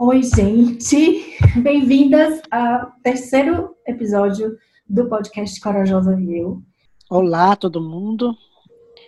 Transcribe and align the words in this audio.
Oi, 0.00 0.22
gente! 0.22 1.36
Bem-vindas 1.60 2.40
ao 2.52 2.92
terceiro 3.02 3.74
episódio 3.84 4.56
do 4.88 5.08
podcast 5.08 5.60
Corajosa 5.60 6.16
e 6.20 6.38
Eu. 6.38 6.62
Olá, 7.10 7.56
todo 7.56 7.80
mundo. 7.80 8.32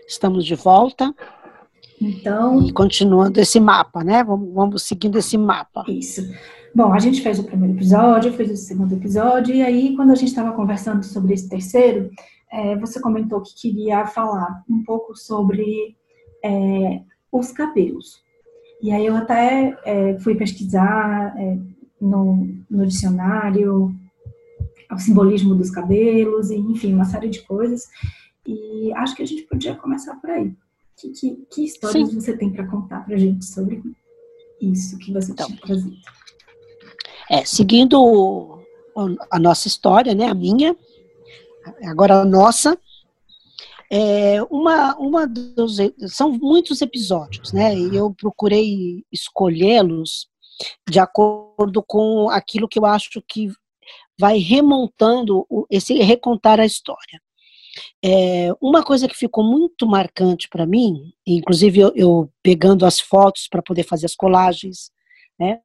Estamos 0.09 0.45
de 0.45 0.57
volta. 0.57 1.15
Então. 2.03 2.67
E 2.67 2.73
continuando 2.73 3.39
esse 3.39 3.61
mapa, 3.61 4.03
né? 4.03 4.25
Vamos, 4.25 4.53
vamos 4.53 4.83
seguindo 4.83 5.17
esse 5.17 5.39
mapa. 5.39 5.85
Isso. 5.87 6.23
Bom, 6.75 6.93
a 6.93 6.99
gente 6.99 7.23
fez 7.23 7.39
o 7.39 7.45
primeiro 7.45 7.77
episódio, 7.77 8.33
fez 8.33 8.51
o 8.51 8.57
segundo 8.57 8.93
episódio, 8.93 9.55
e 9.55 9.63
aí, 9.63 9.95
quando 9.95 10.11
a 10.11 10.17
gente 10.17 10.31
estava 10.31 10.51
conversando 10.57 11.05
sobre 11.05 11.35
esse 11.35 11.49
terceiro, 11.49 12.11
é, 12.51 12.77
você 12.77 13.01
comentou 13.01 13.41
que 13.43 13.55
queria 13.55 14.07
falar 14.07 14.65
um 14.69 14.83
pouco 14.83 15.15
sobre 15.15 15.97
é, 16.45 17.03
os 17.31 17.53
cabelos. 17.53 18.29
E 18.83 18.91
aí 18.93 19.07
eu 19.07 19.17
até 19.17 19.79
é, 19.85 20.19
fui 20.21 20.35
pesquisar 20.35 21.35
é, 21.37 21.59
no, 22.01 22.49
no 22.69 22.87
dicionário 22.87 23.95
o 24.91 24.99
simbolismo 24.99 25.55
dos 25.55 25.71
cabelos, 25.71 26.51
e, 26.51 26.57
enfim, 26.57 26.93
uma 26.93 27.05
série 27.05 27.29
de 27.29 27.43
coisas. 27.43 27.87
E 28.47 28.93
acho 28.95 29.15
que 29.15 29.23
a 29.23 29.27
gente 29.27 29.43
podia 29.43 29.75
começar 29.75 30.17
por 30.17 30.31
aí. 30.31 30.53
Que, 30.97 31.11
que, 31.11 31.47
que 31.51 31.65
histórias 31.65 32.09
Sim. 32.09 32.21
você 32.21 32.37
tem 32.37 32.51
para 32.51 32.67
contar 32.67 33.05
para 33.05 33.15
a 33.15 33.19
gente 33.19 33.45
sobre 33.45 33.83
isso 34.61 34.99
que 34.99 35.13
você 35.13 35.33
então, 35.33 35.47
tinha 35.47 35.61
trazido? 35.61 35.97
É, 37.31 37.45
seguindo 37.45 38.59
a 39.31 39.39
nossa 39.39 39.69
história, 39.69 40.15
né, 40.15 40.27
a 40.27 40.35
minha, 40.35 40.77
agora 41.85 42.21
a 42.21 42.25
nossa, 42.25 42.77
é, 43.91 44.41
uma, 44.45 44.97
uma 44.97 45.27
dos, 45.27 45.79
são 46.09 46.31
muitos 46.31 46.81
episódios, 46.81 47.53
né? 47.53 47.77
E 47.77 47.97
eu 47.97 48.15
procurei 48.15 49.05
escolhê-los 49.11 50.29
de 50.89 51.01
acordo 51.01 51.83
com 51.83 52.31
aquilo 52.31 52.69
que 52.69 52.79
eu 52.79 52.87
acho 52.87 53.21
que 53.27 53.49
vai 54.19 54.39
remontando 54.39 55.45
esse 55.69 55.95
recontar 55.95 56.61
a 56.61 56.67
história. 56.67 57.21
É, 58.05 58.51
uma 58.61 58.85
coisa 58.85 59.09
que 59.09 59.17
ficou 59.17 59.43
muito 59.43 59.87
marcante 59.87 60.49
para 60.49 60.67
mim, 60.67 61.13
inclusive 61.27 61.81
eu, 61.81 61.93
eu, 61.97 62.33
pegando 62.43 62.87
as 62.87 63.01
fotos 63.01 63.49
para 63.49 63.63
poder 63.63 63.85
fazer 63.85 64.07
as 64.07 64.15
colagens, 64.15 64.91
né, 65.39 65.61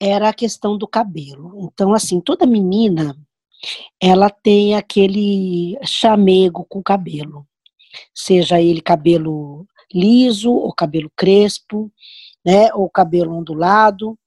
era 0.00 0.28
a 0.28 0.34
questão 0.34 0.78
do 0.78 0.88
cabelo. 0.88 1.52
Então, 1.64 1.92
assim, 1.92 2.20
toda 2.20 2.46
menina 2.46 3.16
ela 4.00 4.30
tem 4.30 4.74
aquele 4.74 5.78
chamego 5.84 6.64
com 6.64 6.80
o 6.80 6.82
cabelo 6.82 7.46
seja 8.14 8.60
ele 8.60 8.80
cabelo 8.80 9.66
liso 9.92 10.52
ou 10.52 10.72
cabelo 10.72 11.10
crespo, 11.16 11.92
né, 12.44 12.72
ou 12.74 12.88
cabelo 12.90 13.34
ondulado. 13.34 14.18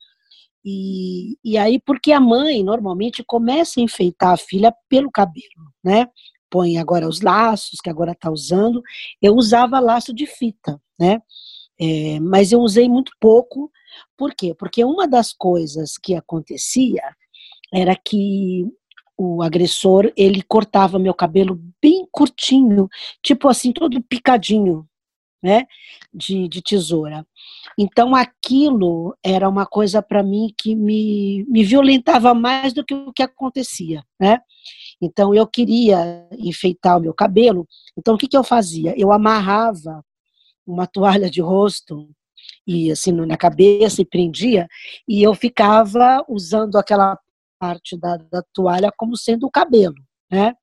E, 0.63 1.37
e 1.43 1.57
aí, 1.57 1.79
porque 1.79 2.11
a 2.11 2.19
mãe 2.19 2.63
normalmente 2.63 3.23
começa 3.23 3.79
a 3.79 3.83
enfeitar 3.83 4.31
a 4.31 4.37
filha 4.37 4.73
pelo 4.89 5.11
cabelo, 5.11 5.71
né? 5.83 6.07
Põe 6.49 6.77
agora 6.77 7.07
os 7.07 7.21
laços, 7.21 7.79
que 7.79 7.89
agora 7.89 8.13
está 8.13 8.31
usando. 8.31 8.81
Eu 9.21 9.35
usava 9.35 9.79
laço 9.79 10.13
de 10.13 10.25
fita, 10.25 10.81
né? 10.99 11.21
É, 11.79 12.19
mas 12.19 12.51
eu 12.51 12.61
usei 12.61 12.89
muito 12.89 13.11
pouco. 13.19 13.71
Por 14.17 14.33
quê? 14.33 14.55
Porque 14.55 14.83
uma 14.83 15.07
das 15.07 15.33
coisas 15.33 15.97
que 15.97 16.15
acontecia 16.15 17.03
era 17.71 17.95
que 17.95 18.65
o 19.17 19.41
agressor, 19.41 20.11
ele 20.15 20.41
cortava 20.41 20.99
meu 20.99 21.13
cabelo 21.13 21.59
bem 21.81 22.07
curtinho, 22.11 22.89
tipo 23.23 23.47
assim, 23.47 23.71
todo 23.71 24.01
picadinho, 24.03 24.87
né, 25.41 25.65
de, 26.13 26.47
de 26.47 26.61
tesoura. 26.61 27.25
Então 27.77 28.15
aquilo 28.15 29.15
era 29.23 29.47
uma 29.47 29.65
coisa 29.65 30.01
para 30.01 30.23
mim 30.23 30.53
que 30.57 30.75
me, 30.75 31.45
me 31.47 31.63
violentava 31.63 32.33
mais 32.33 32.73
do 32.73 32.83
que 32.83 32.93
o 32.93 33.13
que 33.13 33.23
acontecia, 33.23 34.03
né? 34.19 34.39
Então 35.01 35.35
eu 35.35 35.45
queria 35.45 36.27
enfeitar 36.37 36.97
o 36.97 37.01
meu 37.01 37.13
cabelo, 37.13 37.67
então 37.97 38.15
o 38.15 38.17
que, 38.17 38.27
que 38.27 38.37
eu 38.37 38.43
fazia? 38.43 38.93
Eu 38.97 39.11
amarrava 39.11 40.03
uma 40.65 40.87
toalha 40.87 41.29
de 41.29 41.41
rosto 41.41 42.09
e 42.65 42.91
assim 42.91 43.11
na 43.11 43.37
cabeça 43.37 44.01
e 44.01 44.05
prendia 44.05 44.67
e 45.07 45.21
eu 45.21 45.35
ficava 45.35 46.25
usando 46.27 46.77
aquela 46.77 47.17
parte 47.59 47.97
da, 47.97 48.17
da 48.17 48.43
toalha 48.53 48.91
como 48.97 49.17
sendo 49.17 49.45
o 49.47 49.51
cabelo, 49.51 49.95
né? 50.31 50.53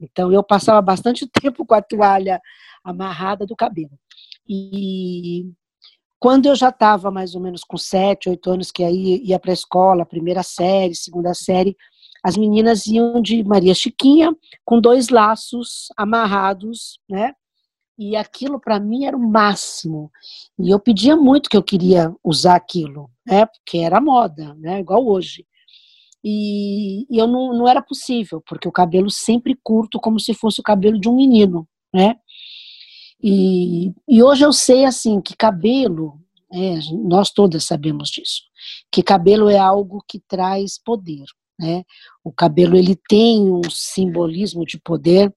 Então 0.00 0.32
eu 0.32 0.42
passava 0.42 0.80
bastante 0.80 1.26
tempo 1.40 1.66
com 1.66 1.74
a 1.74 1.82
toalha 1.82 2.40
amarrada 2.84 3.46
do 3.46 3.56
cabelo. 3.56 3.98
E 4.48 5.50
quando 6.18 6.46
eu 6.46 6.56
já 6.56 6.70
estava 6.70 7.10
mais 7.10 7.34
ou 7.34 7.40
menos 7.40 7.62
com 7.62 7.76
sete, 7.76 8.28
oito 8.28 8.50
anos, 8.50 8.72
que 8.72 8.82
aí 8.82 9.22
ia 9.24 9.38
para 9.38 9.52
a 9.52 9.54
escola, 9.54 10.06
primeira 10.06 10.42
série, 10.42 10.94
segunda 10.94 11.34
série, 11.34 11.76
as 12.24 12.36
meninas 12.36 12.86
iam 12.86 13.22
de 13.22 13.44
Maria 13.44 13.74
Chiquinha 13.74 14.34
com 14.64 14.80
dois 14.80 15.08
laços 15.08 15.88
amarrados, 15.96 16.98
né? 17.08 17.32
E 17.96 18.16
aquilo 18.16 18.60
para 18.60 18.78
mim 18.78 19.06
era 19.06 19.16
o 19.16 19.30
máximo. 19.30 20.10
E 20.58 20.70
eu 20.70 20.78
pedia 20.78 21.16
muito 21.16 21.50
que 21.50 21.56
eu 21.56 21.62
queria 21.62 22.14
usar 22.22 22.54
aquilo, 22.54 23.10
né? 23.26 23.46
Porque 23.46 23.78
era 23.78 24.00
moda, 24.00 24.54
né? 24.54 24.80
Igual 24.80 25.06
hoje. 25.06 25.46
E, 26.24 27.06
e 27.08 27.18
eu 27.18 27.26
não, 27.26 27.52
não 27.56 27.68
era 27.68 27.80
possível, 27.80 28.42
porque 28.46 28.68
o 28.68 28.72
cabelo 28.72 29.10
sempre 29.10 29.56
curto, 29.62 30.00
como 30.00 30.18
se 30.18 30.34
fosse 30.34 30.60
o 30.60 30.64
cabelo 30.64 30.98
de 31.00 31.08
um 31.08 31.16
menino, 31.16 31.66
né? 31.94 32.16
E, 33.22 33.92
e 34.08 34.22
hoje 34.22 34.44
eu 34.44 34.52
sei, 34.52 34.84
assim, 34.84 35.20
que 35.20 35.36
cabelo, 35.36 36.20
é, 36.52 36.78
nós 37.04 37.30
todas 37.30 37.64
sabemos 37.64 38.08
disso, 38.10 38.42
que 38.90 39.02
cabelo 39.02 39.48
é 39.48 39.58
algo 39.58 40.02
que 40.08 40.20
traz 40.20 40.78
poder, 40.82 41.24
né? 41.58 41.84
O 42.22 42.32
cabelo, 42.32 42.76
ele 42.76 42.96
tem 43.08 43.50
um 43.50 43.62
simbolismo 43.70 44.64
de 44.64 44.78
poder, 44.78 45.34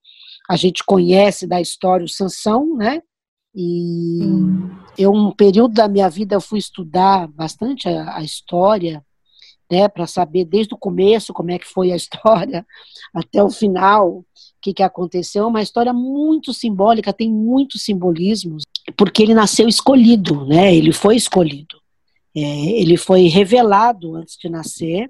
a 0.50 0.56
gente 0.56 0.84
conhece 0.84 1.48
da 1.48 1.62
história 1.62 2.06
o 2.06 2.10
Sansão, 2.10 2.76
né? 2.76 3.02
E 3.54 4.20
eu, 4.98 5.12
um 5.12 5.32
período 5.32 5.74
da 5.74 5.88
minha 5.88 6.10
vida, 6.10 6.36
eu 6.36 6.42
fui 6.42 6.60
estudar 6.60 7.28
bastante 7.28 7.88
a, 7.88 8.18
a 8.18 8.24
história 8.24 9.06
né, 9.72 9.88
para 9.88 10.06
saber 10.06 10.44
desde 10.44 10.74
o 10.74 10.78
começo 10.78 11.34
como 11.34 11.52
é 11.52 11.58
que 11.58 11.66
foi 11.66 11.94
a 11.94 11.96
história 11.96 12.66
até 13.16 13.42
o 13.42 13.50
final, 13.50 14.18
o 14.18 14.26
que, 14.62 14.74
que 14.74 14.84
aconteceu. 14.84 15.46
É 15.46 15.48
uma 15.48 15.62
história 15.62 15.94
muito 15.94 16.54
simbólica, 16.54 17.14
tem 17.14 17.32
muitos 17.32 17.84
simbolismos, 17.84 18.64
porque 18.98 19.24
ele 19.24 19.34
nasceu 19.34 19.70
escolhido, 19.70 20.46
né? 20.46 20.76
Ele 20.76 20.92
foi 20.92 21.16
escolhido. 21.16 21.80
É, 22.36 22.42
ele 22.42 22.98
foi 22.98 23.28
revelado 23.28 24.16
antes 24.16 24.38
de 24.38 24.50
nascer. 24.50 25.10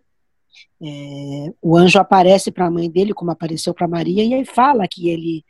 É, 0.81 1.53
o 1.61 1.75
anjo 1.75 2.00
aparece 2.00 2.51
para 2.51 2.67
a 2.67 2.71
mãe 2.71 2.89
dele, 2.89 3.13
como 3.13 3.31
apareceu 3.31 3.73
para 3.73 3.88
Maria, 3.88 4.23
e 4.23 4.33
aí 4.33 4.45
fala 4.45 4.88
que 4.88 5.09
ele 5.09 5.44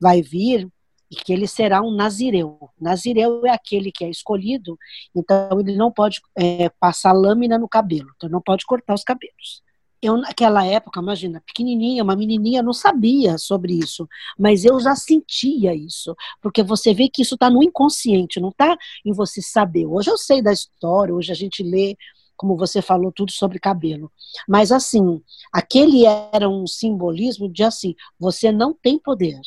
vai 0.00 0.22
vir 0.22 0.68
e 1.10 1.16
que 1.16 1.32
ele 1.32 1.46
será 1.46 1.82
um 1.82 1.94
nazireu. 1.94 2.58
Nazireu 2.80 3.46
é 3.46 3.50
aquele 3.50 3.92
que 3.92 4.04
é 4.04 4.10
escolhido, 4.10 4.78
então 5.14 5.60
ele 5.60 5.76
não 5.76 5.90
pode 5.90 6.20
é, 6.36 6.68
passar 6.80 7.12
lâmina 7.12 7.58
no 7.58 7.68
cabelo, 7.68 8.10
então 8.16 8.28
não 8.28 8.40
pode 8.40 8.64
cortar 8.66 8.94
os 8.94 9.04
cabelos. 9.04 9.62
Eu, 10.02 10.16
naquela 10.18 10.64
época, 10.64 11.00
imagina, 11.00 11.42
pequenininha, 11.46 12.04
uma 12.04 12.14
menininha, 12.14 12.62
não 12.62 12.72
sabia 12.72 13.38
sobre 13.38 13.72
isso, 13.72 14.06
mas 14.38 14.64
eu 14.64 14.78
já 14.78 14.94
sentia 14.94 15.74
isso, 15.74 16.14
porque 16.42 16.62
você 16.62 16.92
vê 16.92 17.08
que 17.08 17.22
isso 17.22 17.34
está 17.34 17.48
no 17.48 17.62
inconsciente, 17.62 18.38
não 18.38 18.50
está 18.50 18.76
em 19.04 19.12
você 19.12 19.40
saber. 19.40 19.86
Hoje 19.86 20.10
eu 20.10 20.18
sei 20.18 20.42
da 20.42 20.52
história, 20.52 21.14
hoje 21.14 21.32
a 21.32 21.34
gente 21.34 21.62
lê, 21.62 21.96
como 22.36 22.56
você 22.56 22.82
falou, 22.82 23.10
tudo 23.10 23.32
sobre 23.32 23.58
cabelo. 23.58 24.12
Mas, 24.46 24.70
assim, 24.70 25.22
aquele 25.50 26.04
era 26.04 26.48
um 26.48 26.66
simbolismo 26.66 27.50
de 27.50 27.64
assim: 27.64 27.94
você 28.18 28.52
não 28.52 28.74
tem 28.74 28.98
poder, 28.98 29.40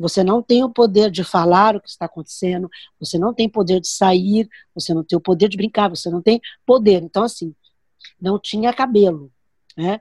você 0.00 0.24
não 0.24 0.42
tem 0.42 0.64
o 0.64 0.70
poder 0.70 1.10
de 1.10 1.22
falar 1.22 1.76
o 1.76 1.80
que 1.80 1.90
está 1.90 2.06
acontecendo, 2.06 2.70
você 2.98 3.18
não 3.18 3.34
tem 3.34 3.48
poder 3.48 3.80
de 3.80 3.88
sair, 3.88 4.48
você 4.74 4.94
não 4.94 5.04
tem 5.04 5.18
o 5.18 5.20
poder 5.20 5.48
de 5.48 5.58
brincar, 5.58 5.90
você 5.90 6.08
não 6.08 6.22
tem 6.22 6.40
poder. 6.64 7.02
Então, 7.02 7.22
assim, 7.22 7.54
não 8.18 8.38
tinha 8.38 8.72
cabelo, 8.72 9.30
né? 9.76 10.00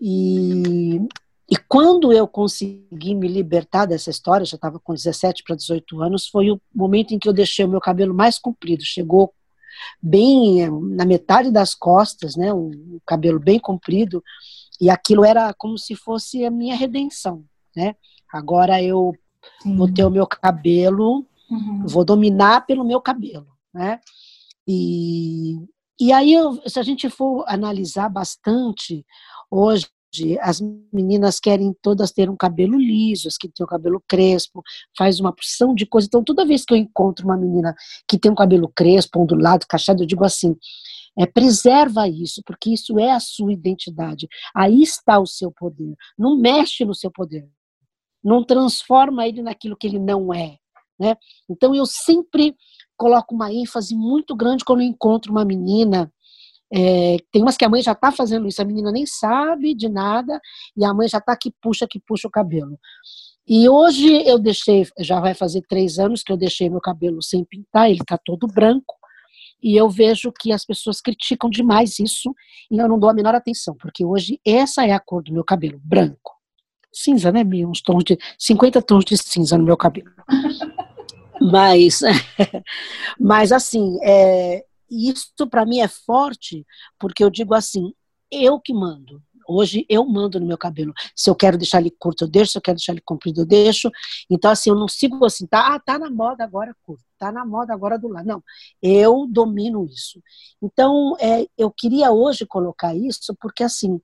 E, 0.00 0.96
e 1.48 1.56
quando 1.68 2.12
eu 2.12 2.26
consegui 2.26 3.14
me 3.14 3.28
libertar 3.28 3.86
dessa 3.86 4.10
história, 4.10 4.44
já 4.44 4.56
estava 4.56 4.80
com 4.80 4.92
17 4.92 5.44
para 5.44 5.54
18 5.54 6.02
anos, 6.02 6.26
foi 6.26 6.50
o 6.50 6.60
momento 6.74 7.14
em 7.14 7.18
que 7.18 7.28
eu 7.28 7.32
deixei 7.32 7.64
o 7.64 7.68
meu 7.68 7.80
cabelo 7.80 8.12
mais 8.12 8.36
comprido. 8.36 8.84
Chegou 8.84 9.32
bem 10.02 10.68
na 10.96 11.04
metade 11.04 11.52
das 11.52 11.72
costas, 11.72 12.34
né? 12.34 12.52
Um 12.52 12.98
cabelo 13.06 13.38
bem 13.38 13.60
comprido, 13.60 14.22
e 14.80 14.90
aquilo 14.90 15.24
era 15.24 15.54
como 15.54 15.78
se 15.78 15.94
fosse 15.94 16.44
a 16.44 16.50
minha 16.50 16.74
redenção, 16.74 17.44
né? 17.76 17.94
Agora 18.32 18.82
eu 18.82 19.12
Sim. 19.62 19.76
vou 19.76 19.92
ter 19.92 20.04
o 20.04 20.10
meu 20.10 20.26
cabelo, 20.26 21.26
uhum. 21.50 21.86
vou 21.86 22.04
dominar 22.04 22.66
pelo 22.66 22.84
meu 22.84 23.00
cabelo, 23.00 23.46
né? 23.72 24.00
E, 24.66 25.56
e 26.00 26.12
aí, 26.12 26.32
eu, 26.32 26.60
se 26.66 26.78
a 26.78 26.82
gente 26.82 27.08
for 27.10 27.44
analisar 27.46 28.08
bastante, 28.08 29.04
hoje 29.50 29.86
as 30.40 30.60
meninas 30.92 31.40
querem 31.40 31.74
todas 31.82 32.12
ter 32.12 32.30
um 32.30 32.36
cabelo 32.36 32.78
liso, 32.78 33.26
as 33.26 33.36
que 33.36 33.48
têm 33.48 33.64
o 33.64 33.68
cabelo 33.68 34.02
crespo, 34.08 34.62
faz 34.96 35.18
uma 35.18 35.32
porção 35.32 35.74
de 35.74 35.84
coisa. 35.84 36.06
Então, 36.06 36.22
toda 36.22 36.46
vez 36.46 36.64
que 36.64 36.72
eu 36.72 36.78
encontro 36.78 37.26
uma 37.26 37.36
menina 37.36 37.74
que 38.08 38.16
tem 38.16 38.30
um 38.30 38.34
cabelo 38.36 38.70
crespo, 38.74 39.20
ondulado, 39.20 39.66
cachado, 39.68 40.02
eu 40.02 40.06
digo 40.06 40.24
assim, 40.24 40.56
É, 41.16 41.26
preserva 41.26 42.08
isso, 42.08 42.42
porque 42.44 42.70
isso 42.70 42.98
é 42.98 43.12
a 43.12 43.20
sua 43.20 43.52
identidade. 43.52 44.26
Aí 44.52 44.82
está 44.82 45.20
o 45.20 45.26
seu 45.26 45.52
poder. 45.52 45.94
Não 46.18 46.36
mexe 46.36 46.84
no 46.84 46.92
seu 46.92 47.08
poder. 47.08 47.48
Não 48.24 48.42
transforma 48.42 49.28
ele 49.28 49.42
naquilo 49.42 49.76
que 49.76 49.86
ele 49.86 49.98
não 49.98 50.32
é. 50.32 50.56
Né? 50.98 51.16
Então 51.48 51.74
eu 51.74 51.84
sempre 51.86 52.56
coloco 52.96 53.34
uma 53.34 53.52
ênfase 53.52 53.94
muito 53.94 54.34
grande 54.34 54.64
quando 54.64 54.80
eu 54.80 54.86
encontro 54.86 55.32
uma 55.32 55.44
menina. 55.44 56.12
É, 56.72 57.18
tem 57.30 57.42
umas 57.42 57.56
que 57.56 57.64
a 57.64 57.68
mãe 57.68 57.82
já 57.82 57.92
está 57.92 58.10
fazendo 58.10 58.48
isso, 58.48 58.60
a 58.60 58.64
menina 58.64 58.90
nem 58.90 59.06
sabe 59.06 59.74
de 59.74 59.88
nada, 59.88 60.40
e 60.76 60.84
a 60.84 60.92
mãe 60.92 61.06
já 61.06 61.18
está 61.18 61.36
que 61.36 61.52
puxa, 61.62 61.86
que 61.88 62.00
puxa 62.00 62.26
o 62.26 62.30
cabelo. 62.30 62.78
E 63.46 63.68
hoje 63.68 64.26
eu 64.26 64.38
deixei, 64.38 64.86
já 64.98 65.20
vai 65.20 65.34
fazer 65.34 65.62
três 65.68 65.98
anos 65.98 66.22
que 66.22 66.32
eu 66.32 66.36
deixei 66.36 66.70
meu 66.70 66.80
cabelo 66.80 67.22
sem 67.22 67.44
pintar, 67.44 67.90
ele 67.90 68.00
está 68.00 68.18
todo 68.18 68.46
branco, 68.46 68.96
e 69.62 69.76
eu 69.76 69.88
vejo 69.88 70.32
que 70.32 70.50
as 70.50 70.64
pessoas 70.64 71.00
criticam 71.00 71.48
demais 71.48 71.98
isso, 72.00 72.34
e 72.70 72.78
eu 72.78 72.88
não 72.88 72.98
dou 72.98 73.10
a 73.10 73.14
menor 73.14 73.34
atenção, 73.34 73.76
porque 73.78 74.04
hoje 74.04 74.40
essa 74.44 74.84
é 74.84 74.92
a 74.92 74.98
cor 75.00 75.22
do 75.22 75.32
meu 75.32 75.44
cabelo, 75.44 75.78
branco. 75.84 76.33
Cinza, 76.94 77.32
né, 77.32 77.42
Mia? 77.42 77.68
Uns 77.68 77.82
tons 77.82 78.04
de. 78.04 78.16
50 78.38 78.80
tons 78.82 79.04
de 79.04 79.18
cinza 79.18 79.58
no 79.58 79.64
meu 79.64 79.76
cabelo. 79.76 80.10
Mas, 81.40 82.00
mas 83.18 83.50
assim, 83.50 83.98
é, 84.02 84.64
isso 84.88 85.46
para 85.50 85.66
mim 85.66 85.80
é 85.80 85.88
forte, 85.88 86.64
porque 86.98 87.24
eu 87.24 87.28
digo 87.28 87.54
assim, 87.54 87.92
eu 88.30 88.60
que 88.60 88.72
mando. 88.72 89.20
Hoje 89.46 89.84
eu 89.88 90.06
mando 90.06 90.40
no 90.40 90.46
meu 90.46 90.56
cabelo. 90.56 90.92
Se 91.14 91.28
eu 91.28 91.34
quero 91.34 91.58
deixar 91.58 91.80
ele 91.80 91.90
curto, 91.90 92.24
eu 92.24 92.28
deixo. 92.28 92.52
Se 92.52 92.58
eu 92.58 92.62
quero 92.62 92.76
deixar 92.76 92.92
ele 92.92 93.02
comprido, 93.04 93.42
eu 93.42 93.46
deixo. 93.46 93.90
Então, 94.30 94.50
assim, 94.50 94.70
eu 94.70 94.76
não 94.76 94.88
sigo 94.88 95.24
assim, 95.24 95.46
tá, 95.46 95.74
ah, 95.74 95.78
tá 95.78 95.98
na 95.98 96.10
moda 96.10 96.42
agora 96.44 96.74
curto, 96.82 97.04
tá 97.18 97.30
na 97.30 97.44
moda 97.44 97.74
agora 97.74 97.98
do 97.98 98.08
lado. 98.08 98.26
Não, 98.26 98.42
eu 98.80 99.26
domino 99.28 99.84
isso. 99.84 100.22
Então, 100.62 101.14
é, 101.20 101.46
eu 101.58 101.70
queria 101.70 102.10
hoje 102.10 102.46
colocar 102.46 102.94
isso, 102.94 103.36
porque, 103.38 103.62
assim, 103.62 104.00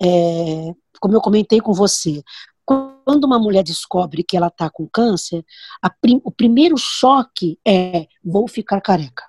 é, 0.00 0.72
como 1.00 1.14
eu 1.14 1.20
comentei 1.20 1.60
com 1.60 1.72
você, 1.72 2.22
quando 2.64 3.24
uma 3.24 3.38
mulher 3.38 3.62
descobre 3.62 4.22
que 4.22 4.36
ela 4.36 4.46
está 4.46 4.70
com 4.70 4.86
câncer, 4.86 5.44
prim, 6.00 6.20
o 6.24 6.30
primeiro 6.30 6.76
choque 6.78 7.58
é: 7.66 8.06
vou 8.24 8.46
ficar 8.46 8.80
careca. 8.80 9.24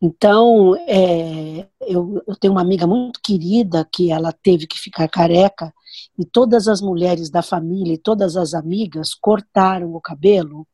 Então, 0.00 0.74
é, 0.86 1.66
eu, 1.80 2.22
eu, 2.26 2.36
tenho 2.36 2.52
uma 2.52 2.60
amiga 2.60 2.86
muito 2.86 3.20
querida 3.22 3.88
que 3.90 4.10
ela 4.10 4.32
teve 4.32 4.66
que 4.66 4.78
ficar 4.78 5.08
careca 5.08 5.72
e 6.18 6.24
todas 6.24 6.68
as 6.68 6.80
mulheres 6.80 7.30
da 7.30 7.42
família 7.42 7.94
e 7.94 7.98
todas 7.98 8.36
as 8.36 8.52
amigas 8.52 9.14
cortaram 9.14 9.94
o 9.94 10.00
cabelo 10.00 10.66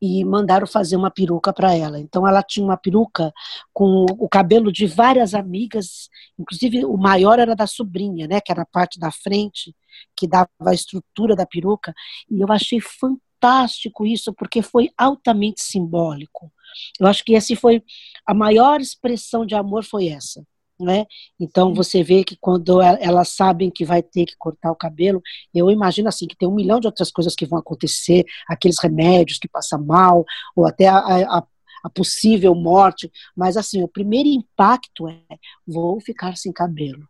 e 0.00 0.24
mandaram 0.24 0.66
fazer 0.66 0.96
uma 0.96 1.10
peruca 1.10 1.52
para 1.52 1.74
ela. 1.74 1.98
Então 1.98 2.26
ela 2.26 2.42
tinha 2.42 2.64
uma 2.64 2.76
peruca 2.76 3.32
com 3.72 4.06
o 4.18 4.28
cabelo 4.28 4.70
de 4.70 4.86
várias 4.86 5.34
amigas, 5.34 6.08
inclusive 6.38 6.84
o 6.84 6.96
maior 6.96 7.38
era 7.38 7.56
da 7.56 7.66
sobrinha, 7.66 8.26
né, 8.26 8.40
que 8.40 8.52
era 8.52 8.62
a 8.62 8.66
parte 8.66 8.98
da 8.98 9.10
frente 9.10 9.74
que 10.14 10.28
dava 10.28 10.48
a 10.66 10.74
estrutura 10.74 11.34
da 11.34 11.46
peruca, 11.46 11.94
e 12.30 12.40
eu 12.40 12.52
achei 12.52 12.80
fantástico 12.80 14.04
isso 14.04 14.32
porque 14.34 14.60
foi 14.60 14.90
altamente 14.96 15.62
simbólico. 15.62 16.52
Eu 17.00 17.06
acho 17.06 17.24
que 17.24 17.32
esse 17.32 17.56
foi 17.56 17.82
a 18.26 18.34
maior 18.34 18.80
expressão 18.80 19.46
de 19.46 19.54
amor 19.54 19.84
foi 19.84 20.08
essa. 20.08 20.44
Né? 20.78 21.06
Então 21.40 21.72
você 21.72 22.02
vê 22.02 22.22
que 22.22 22.36
quando 22.38 22.82
elas 22.82 23.30
sabem 23.30 23.70
que 23.70 23.82
vai 23.82 24.02
ter 24.02 24.26
que 24.26 24.36
cortar 24.36 24.70
o 24.70 24.76
cabelo, 24.76 25.22
eu 25.54 25.70
imagino 25.70 26.06
assim 26.08 26.26
que 26.26 26.36
tem 26.36 26.46
um 26.46 26.54
milhão 26.54 26.78
de 26.78 26.86
outras 26.86 27.10
coisas 27.10 27.34
que 27.34 27.46
vão 27.46 27.58
acontecer, 27.58 28.26
aqueles 28.46 28.76
remédios 28.78 29.38
que 29.38 29.48
passam 29.48 29.82
mal, 29.82 30.22
ou 30.54 30.66
até 30.66 30.86
a, 30.86 30.98
a, 30.98 31.46
a 31.82 31.90
possível 31.90 32.54
morte, 32.54 33.10
mas 33.34 33.56
assim, 33.56 33.82
o 33.82 33.88
primeiro 33.88 34.28
impacto 34.28 35.08
é 35.08 35.22
vou 35.66 35.98
ficar 35.98 36.36
sem 36.36 36.52
cabelo. 36.52 37.08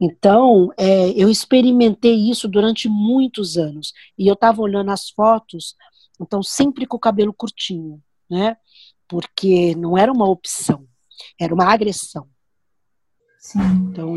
Então, 0.00 0.70
é, 0.78 1.10
eu 1.10 1.28
experimentei 1.28 2.14
isso 2.30 2.48
durante 2.48 2.88
muitos 2.88 3.56
anos. 3.56 3.92
E 4.18 4.26
eu 4.26 4.34
estava 4.34 4.62
olhando 4.62 4.90
as 4.90 5.10
fotos, 5.10 5.76
então 6.20 6.42
sempre 6.42 6.86
com 6.86 6.96
o 6.96 7.00
cabelo 7.00 7.32
curtinho, 7.32 8.02
né? 8.28 8.56
Porque 9.08 9.74
não 9.74 9.98
era 9.98 10.12
uma 10.12 10.28
opção, 10.28 10.86
era 11.38 11.54
uma 11.54 11.70
agressão. 11.70 12.28
Sim. 13.40 13.58
Então, 13.90 14.16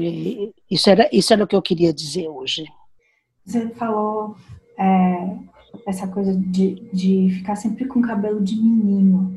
isso 0.70 0.90
era, 0.90 1.10
isso 1.12 1.32
era 1.32 1.46
o 1.46 1.48
que 1.48 1.56
eu 1.56 1.62
queria 1.62 1.94
dizer 1.94 2.28
hoje. 2.28 2.66
Você 3.46 3.70
falou 3.70 4.36
é, 4.78 5.38
essa 5.88 6.06
coisa 6.10 6.36
de, 6.36 6.76
de 6.92 7.30
ficar 7.30 7.56
sempre 7.56 7.86
com 7.86 8.02
cabelo 8.02 8.44
de 8.44 8.58
menino. 8.58 9.34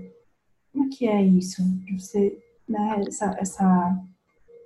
Como 0.72 0.90
que 0.90 1.06
é 1.06 1.22
isso? 1.22 1.62
Você, 1.96 2.36
né, 2.68 3.00
essa, 3.06 3.36
essa... 3.38 3.96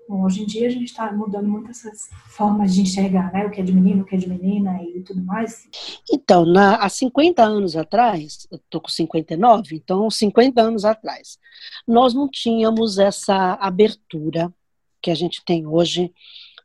Bom, 0.08 0.24
hoje 0.24 0.42
em 0.42 0.46
dia 0.46 0.66
a 0.66 0.70
gente 0.70 0.86
está 0.86 1.12
mudando 1.12 1.46
muito 1.46 1.70
essas 1.70 2.08
formas 2.30 2.74
de 2.74 2.80
enxergar, 2.80 3.30
né? 3.30 3.46
O 3.46 3.50
que 3.50 3.60
é 3.60 3.64
de 3.64 3.72
menino, 3.72 4.02
o 4.02 4.04
que 4.06 4.16
é 4.16 4.18
de 4.18 4.28
menina 4.28 4.82
e 4.82 5.02
tudo 5.02 5.22
mais. 5.22 5.68
Então, 6.10 6.44
na, 6.46 6.76
há 6.76 6.88
50 6.88 7.42
anos 7.42 7.76
atrás, 7.76 8.48
eu 8.50 8.58
tô 8.70 8.80
com 8.80 8.88
59, 8.88 9.76
então 9.76 10.10
50 10.10 10.60
anos 10.60 10.84
atrás, 10.84 11.38
nós 11.86 12.12
não 12.12 12.28
tínhamos 12.28 12.98
essa 12.98 13.52
abertura 13.60 14.52
que 15.00 15.10
a 15.10 15.14
gente 15.14 15.42
tem 15.44 15.66
hoje 15.66 16.12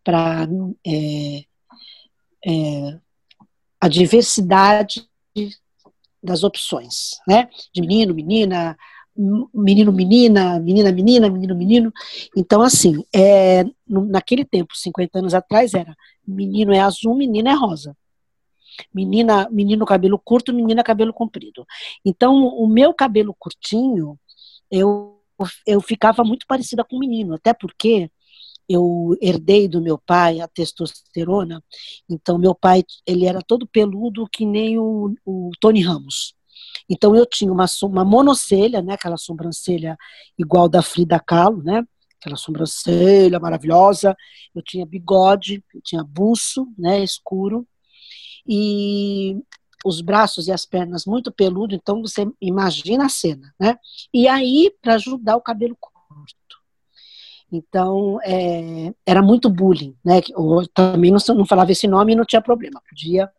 para 0.04 0.48
é, 0.86 1.46
é, 2.46 3.00
a 3.80 3.88
diversidade 3.88 5.08
das 6.22 6.44
opções, 6.44 7.20
né? 7.28 7.50
De 7.74 7.82
menino, 7.82 8.14
menina, 8.14 8.78
menino, 9.54 9.92
menina, 9.92 10.60
menina, 10.60 10.92
menina, 10.92 11.30
menino, 11.30 11.56
menino. 11.56 11.94
Então, 12.36 12.62
assim, 12.62 13.04
é, 13.14 13.64
naquele 13.88 14.44
tempo, 14.44 14.76
50 14.76 15.20
anos 15.20 15.34
atrás, 15.34 15.74
era 15.74 15.96
menino 16.28 16.74
é 16.74 16.80
azul, 16.80 17.16
menina 17.16 17.52
é 17.52 17.54
rosa. 17.54 17.96
Menina, 18.94 19.48
menino 19.50 19.86
cabelo 19.86 20.20
curto, 20.20 20.54
menina 20.54 20.84
cabelo 20.84 21.14
comprido. 21.14 21.66
Então, 22.04 22.46
o 22.46 22.68
meu 22.68 22.94
cabelo 22.94 23.34
curtinho, 23.38 24.20
eu, 24.70 25.18
eu 25.66 25.80
ficava 25.80 26.24
muito 26.24 26.46
parecida 26.46 26.84
com 26.84 26.98
o 26.98 27.00
menino, 27.00 27.36
até 27.36 27.54
porque 27.54 28.10
eu 28.68 29.16
herdei 29.22 29.68
do 29.68 29.82
meu 29.82 29.98
pai 29.98 30.40
a 30.40 30.48
testosterona, 30.48 31.64
então 32.10 32.38
meu 32.38 32.56
pai 32.56 32.84
ele 33.06 33.26
era 33.26 33.42
todo 33.42 33.68
peludo 33.68 34.28
que 34.32 34.46
nem 34.46 34.78
o, 34.80 35.14
o 35.26 35.52
Tony 35.60 35.82
Ramos. 35.82 36.36
Então 36.90 37.16
eu 37.16 37.26
tinha 37.26 37.52
uma, 37.52 37.66
uma 37.84 38.06
monocelha, 38.06 38.82
né, 38.82 38.94
aquela 38.94 39.18
sobrancelha 39.18 39.98
igual 40.38 40.70
da 40.70 40.82
Frida 40.82 41.20
Kahlo, 41.20 41.64
né, 41.64 41.84
aquela 42.20 42.36
sobrancelha 42.36 43.40
maravilhosa. 43.40 44.16
Eu 44.54 44.62
tinha 44.62 44.86
bigode, 44.86 45.64
eu 45.74 45.82
tinha 45.82 46.04
buço, 46.04 46.68
né, 46.78 47.04
escuro 47.04 47.68
e 48.48 49.38
os 49.86 50.02
braços 50.02 50.48
e 50.48 50.52
as 50.52 50.66
pernas 50.66 51.06
muito 51.06 51.32
peludo. 51.32 51.76
Então 51.76 52.02
você 52.02 52.28
imagina 52.42 53.06
a 53.06 53.10
cena, 53.10 53.54
né? 53.60 53.78
E 54.14 54.28
aí 54.28 54.74
para 54.82 54.96
ajudar 54.96 55.36
o 55.38 55.42
cabelo 55.42 55.78
então, 57.52 58.20
é, 58.24 58.94
era 59.06 59.22
muito 59.22 59.50
bullying, 59.50 59.96
né? 60.04 60.22
Eu 60.30 60.68
também 60.74 61.12
não, 61.12 61.20
não 61.36 61.46
falava 61.46 61.72
esse 61.72 61.88
nome 61.88 62.14
e 62.14 62.16
não 62.16 62.26
tinha 62.26 62.42
problema. 62.42 62.82
Podia, 62.90 63.30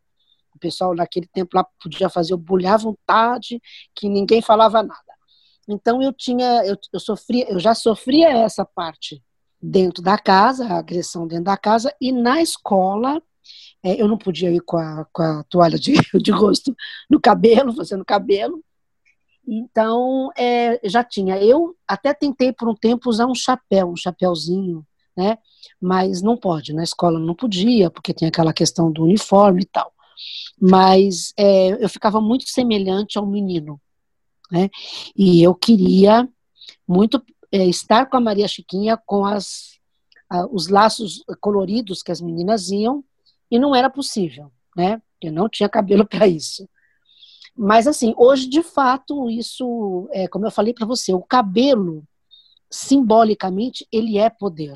o 0.54 0.58
pessoal 0.58 0.94
naquele 0.94 1.26
tempo 1.26 1.56
lá 1.56 1.66
podia 1.82 2.08
fazer 2.08 2.34
o 2.34 2.38
bullying 2.38 2.68
à 2.68 2.76
vontade, 2.76 3.60
que 3.94 4.08
ninguém 4.08 4.40
falava 4.40 4.82
nada. 4.82 5.00
Então 5.68 6.00
eu 6.00 6.12
tinha, 6.12 6.64
eu, 6.64 6.76
eu 6.92 7.00
sofria, 7.00 7.50
eu 7.50 7.58
já 7.58 7.74
sofria 7.74 8.28
essa 8.28 8.64
parte 8.64 9.22
dentro 9.60 10.02
da 10.02 10.16
casa, 10.16 10.66
a 10.66 10.78
agressão 10.78 11.26
dentro 11.26 11.44
da 11.44 11.56
casa, 11.56 11.92
e 12.00 12.12
na 12.12 12.40
escola 12.40 13.20
é, 13.82 14.00
eu 14.00 14.08
não 14.08 14.16
podia 14.16 14.50
ir 14.50 14.60
com 14.60 14.76
a, 14.76 15.04
com 15.12 15.22
a 15.22 15.44
toalha 15.44 15.78
de, 15.78 15.92
de 16.22 16.30
rosto 16.30 16.74
no 17.10 17.20
cabelo, 17.20 17.72
fazendo 17.72 18.04
cabelo, 18.04 18.62
então, 19.46 20.30
é, 20.36 20.80
já 20.88 21.04
tinha. 21.04 21.38
Eu 21.38 21.76
até 21.86 22.12
tentei 22.12 22.52
por 22.52 22.68
um 22.68 22.74
tempo 22.74 23.08
usar 23.08 23.26
um 23.26 23.34
chapéu, 23.34 23.90
um 23.90 23.96
chapéuzinho, 23.96 24.84
né? 25.16 25.38
Mas 25.80 26.20
não 26.20 26.36
pode, 26.36 26.72
na 26.72 26.82
escola 26.82 27.18
não 27.18 27.34
podia, 27.34 27.90
porque 27.90 28.12
tem 28.12 28.28
aquela 28.28 28.52
questão 28.52 28.90
do 28.90 29.04
uniforme 29.04 29.62
e 29.62 29.66
tal. 29.66 29.92
Mas 30.60 31.32
é, 31.36 31.82
eu 31.82 31.88
ficava 31.88 32.20
muito 32.20 32.48
semelhante 32.48 33.18
ao 33.18 33.26
menino, 33.26 33.80
né? 34.50 34.68
E 35.16 35.42
eu 35.42 35.54
queria 35.54 36.28
muito 36.86 37.22
é, 37.52 37.64
estar 37.66 38.06
com 38.06 38.16
a 38.16 38.20
Maria 38.20 38.48
Chiquinha 38.48 38.98
com 39.06 39.24
as, 39.24 39.78
a, 40.28 40.46
os 40.46 40.68
laços 40.68 41.22
coloridos 41.40 42.02
que 42.02 42.10
as 42.10 42.20
meninas 42.20 42.70
iam, 42.70 43.04
e 43.50 43.58
não 43.58 43.74
era 43.74 43.88
possível, 43.88 44.50
né? 44.76 45.00
Eu 45.22 45.32
não 45.32 45.48
tinha 45.48 45.68
cabelo 45.68 46.04
para 46.06 46.26
isso. 46.26 46.68
Mas, 47.56 47.86
assim, 47.86 48.14
hoje, 48.16 48.48
de 48.48 48.62
fato, 48.62 49.30
isso, 49.30 50.08
é, 50.12 50.28
como 50.28 50.46
eu 50.46 50.50
falei 50.50 50.74
para 50.74 50.86
você, 50.86 51.14
o 51.14 51.22
cabelo, 51.22 52.04
simbolicamente, 52.70 53.86
ele 53.90 54.18
é 54.18 54.28
poder. 54.28 54.74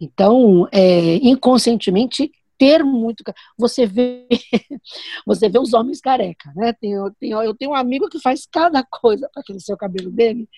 Então, 0.00 0.68
é, 0.72 1.16
inconscientemente, 1.16 2.32
ter 2.58 2.82
muito. 2.82 3.22
Você 3.56 3.86
vê, 3.86 4.26
você 5.26 5.48
vê 5.48 5.58
os 5.58 5.72
homens 5.72 6.00
careca, 6.00 6.52
né? 6.56 6.72
Tem, 6.72 6.92
eu, 6.92 7.12
tenho, 7.18 7.42
eu 7.42 7.54
tenho 7.54 7.72
um 7.72 7.74
amigo 7.74 8.08
que 8.08 8.20
faz 8.20 8.46
cada 8.46 8.82
coisa 8.84 9.28
para 9.32 9.42
crescer 9.42 9.72
o 9.72 9.78
cabelo 9.78 10.10
dele. 10.10 10.48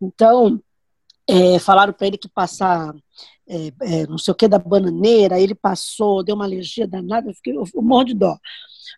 Então, 0.00 0.60
é, 1.28 1.58
falaram 1.58 1.92
para 1.92 2.06
ele 2.06 2.18
que 2.18 2.28
passar 2.28 2.94
é, 3.48 3.68
é, 3.82 4.06
não 4.06 4.18
sei 4.18 4.32
o 4.32 4.34
que 4.34 4.48
da 4.48 4.58
bananeira, 4.58 5.40
ele 5.40 5.54
passou, 5.54 6.24
deu 6.24 6.34
uma 6.34 6.44
alergia 6.44 6.86
danada, 6.86 7.30
eu 7.30 7.34
fiquei 7.34 7.54
eu 7.56 7.82
morro 7.82 8.04
de 8.04 8.14
dó. 8.14 8.36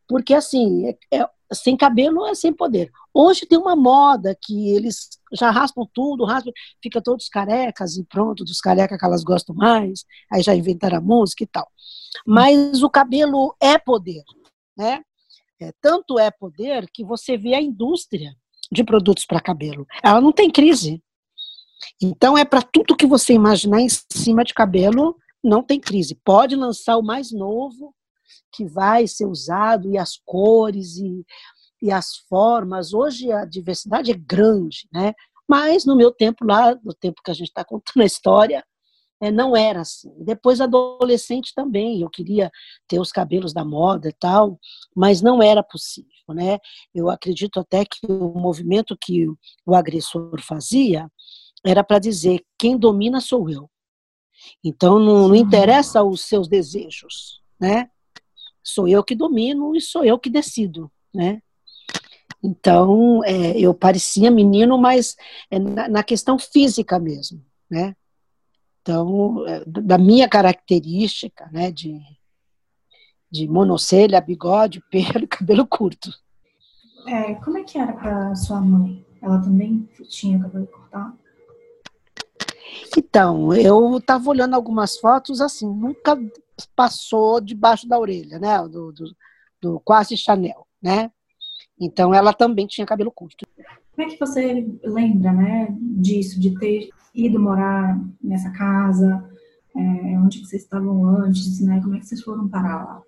Porque, 0.08 0.34
assim, 0.34 0.86
é, 0.86 1.18
é, 1.18 1.28
sem 1.52 1.76
cabelo 1.76 2.26
é 2.26 2.34
sem 2.34 2.52
poder. 2.52 2.90
Hoje 3.12 3.46
tem 3.46 3.58
uma 3.58 3.76
moda 3.76 4.36
que 4.40 4.70
eles 4.70 5.08
já 5.32 5.50
raspam 5.50 5.86
tudo, 5.92 6.24
raspam, 6.24 6.52
fica 6.82 7.00
todos 7.00 7.28
carecas 7.28 7.96
e 7.96 8.04
pronto, 8.04 8.44
dos 8.44 8.60
carecas 8.60 8.98
que 8.98 9.04
elas 9.04 9.22
gostam 9.22 9.54
mais, 9.54 10.04
aí 10.32 10.42
já 10.42 10.54
inventaram 10.54 10.98
a 10.98 11.00
música 11.00 11.44
e 11.44 11.46
tal. 11.46 11.68
Mas 12.26 12.82
o 12.82 12.90
cabelo 12.90 13.54
é 13.60 13.78
poder, 13.78 14.22
né? 14.76 15.02
É, 15.60 15.72
tanto 15.80 16.18
é 16.18 16.30
poder 16.30 16.86
que 16.92 17.02
você 17.02 17.36
vê 17.36 17.54
a 17.54 17.62
indústria 17.62 18.36
de 18.70 18.84
produtos 18.84 19.24
para 19.24 19.40
cabelo. 19.40 19.86
Ela 20.02 20.20
não 20.20 20.32
tem 20.32 20.50
crise. 20.50 21.02
Então 22.02 22.36
é 22.36 22.44
para 22.44 22.60
tudo 22.60 22.96
que 22.96 23.06
você 23.06 23.32
imaginar 23.32 23.80
em 23.80 23.88
cima 23.88 24.44
de 24.44 24.52
cabelo, 24.52 25.16
não 25.42 25.62
tem 25.62 25.80
crise. 25.80 26.14
Pode 26.24 26.56
lançar 26.56 26.96
o 26.98 27.02
mais 27.02 27.32
novo 27.32 27.94
que 28.56 28.64
vai 28.64 29.06
ser 29.06 29.26
usado 29.26 29.90
e 29.90 29.98
as 29.98 30.16
cores 30.24 30.96
e, 30.96 31.24
e 31.82 31.92
as 31.92 32.16
formas. 32.28 32.94
Hoje 32.94 33.30
a 33.30 33.44
diversidade 33.44 34.10
é 34.10 34.14
grande, 34.14 34.88
né? 34.92 35.12
Mas 35.48 35.84
no 35.84 35.94
meu 35.94 36.10
tempo 36.10 36.44
lá, 36.44 36.74
no 36.82 36.94
tempo 36.94 37.22
que 37.22 37.30
a 37.30 37.34
gente 37.34 37.48
está 37.48 37.64
contando 37.64 38.02
a 38.02 38.06
história, 38.06 38.64
é, 39.20 39.30
não 39.30 39.56
era 39.56 39.80
assim. 39.80 40.12
Depois 40.18 40.60
adolescente 40.60 41.52
também, 41.54 42.00
eu 42.00 42.10
queria 42.10 42.50
ter 42.88 42.98
os 42.98 43.12
cabelos 43.12 43.52
da 43.52 43.64
moda 43.64 44.08
e 44.08 44.12
tal, 44.12 44.58
mas 44.94 45.22
não 45.22 45.42
era 45.42 45.62
possível, 45.62 46.10
né? 46.30 46.58
Eu 46.94 47.08
acredito 47.08 47.60
até 47.60 47.84
que 47.84 48.06
o 48.10 48.38
movimento 48.38 48.96
que 49.00 49.26
o 49.64 49.74
agressor 49.74 50.40
fazia 50.42 51.10
era 51.64 51.82
para 51.82 51.98
dizer 51.98 52.44
quem 52.58 52.76
domina 52.76 53.20
sou 53.20 53.48
eu. 53.48 53.70
Então 54.62 54.98
não, 54.98 55.28
não, 55.28 55.34
interessa 55.34 56.02
os 56.02 56.22
seus 56.22 56.48
desejos, 56.48 57.40
né? 57.60 57.90
Sou 58.66 58.88
eu 58.88 59.04
que 59.04 59.14
domino 59.14 59.76
e 59.76 59.80
sou 59.80 60.04
eu 60.04 60.18
que 60.18 60.28
decido, 60.28 60.90
né? 61.14 61.40
Então 62.42 63.22
é, 63.24 63.56
eu 63.58 63.72
parecia 63.72 64.30
menino, 64.30 64.76
mas 64.76 65.14
é 65.50 65.58
na, 65.58 65.88
na, 65.88 66.02
questão 66.02 66.36
física 66.38 66.98
mesmo, 66.98 67.40
né? 67.70 67.94
Então 68.82 69.46
é, 69.46 69.64
da 69.64 69.96
minha 69.96 70.28
característica, 70.28 71.48
né? 71.52 71.70
De 71.70 72.00
de 73.30 73.48
monocelha, 73.48 74.20
bigode, 74.20 74.80
pelo, 74.90 75.28
cabelo 75.28 75.66
curto. 75.66 76.10
É, 77.06 77.34
como 77.36 77.58
é 77.58 77.62
que 77.64 77.78
era 77.78 77.92
para 77.92 78.34
sua 78.34 78.60
mãe? 78.60 79.04
Ela 79.22 79.40
também 79.40 79.88
tinha 80.08 80.40
cabelo 80.40 80.66
cortado? 80.66 81.18
Então, 82.96 83.52
eu 83.54 83.98
estava 83.98 84.28
olhando 84.28 84.54
algumas 84.54 84.98
fotos, 84.98 85.40
assim, 85.40 85.66
nunca 85.66 86.18
passou 86.74 87.40
debaixo 87.40 87.88
da 87.88 87.98
orelha, 87.98 88.38
né? 88.38 88.58
Do, 88.68 88.92
do, 88.92 89.04
do, 89.60 89.80
quase 89.80 90.16
Chanel, 90.16 90.66
né? 90.82 91.10
Então, 91.78 92.14
ela 92.14 92.32
também 92.32 92.66
tinha 92.66 92.86
cabelo 92.86 93.12
curto. 93.12 93.46
Como 93.94 94.08
é 94.08 94.10
que 94.10 94.18
você 94.18 94.66
lembra, 94.82 95.32
né, 95.32 95.68
disso, 95.80 96.40
de 96.40 96.58
ter 96.58 96.90
ido 97.14 97.40
morar 97.40 97.98
nessa 98.22 98.50
casa, 98.50 99.24
é, 99.74 99.80
onde 100.18 100.38
vocês 100.38 100.62
estavam 100.62 101.04
antes, 101.06 101.60
né? 101.60 101.80
Como 101.82 101.94
é 101.94 101.98
que 101.98 102.06
vocês 102.06 102.22
foram 102.22 102.48
parar 102.48 102.84
lá? 102.84 103.02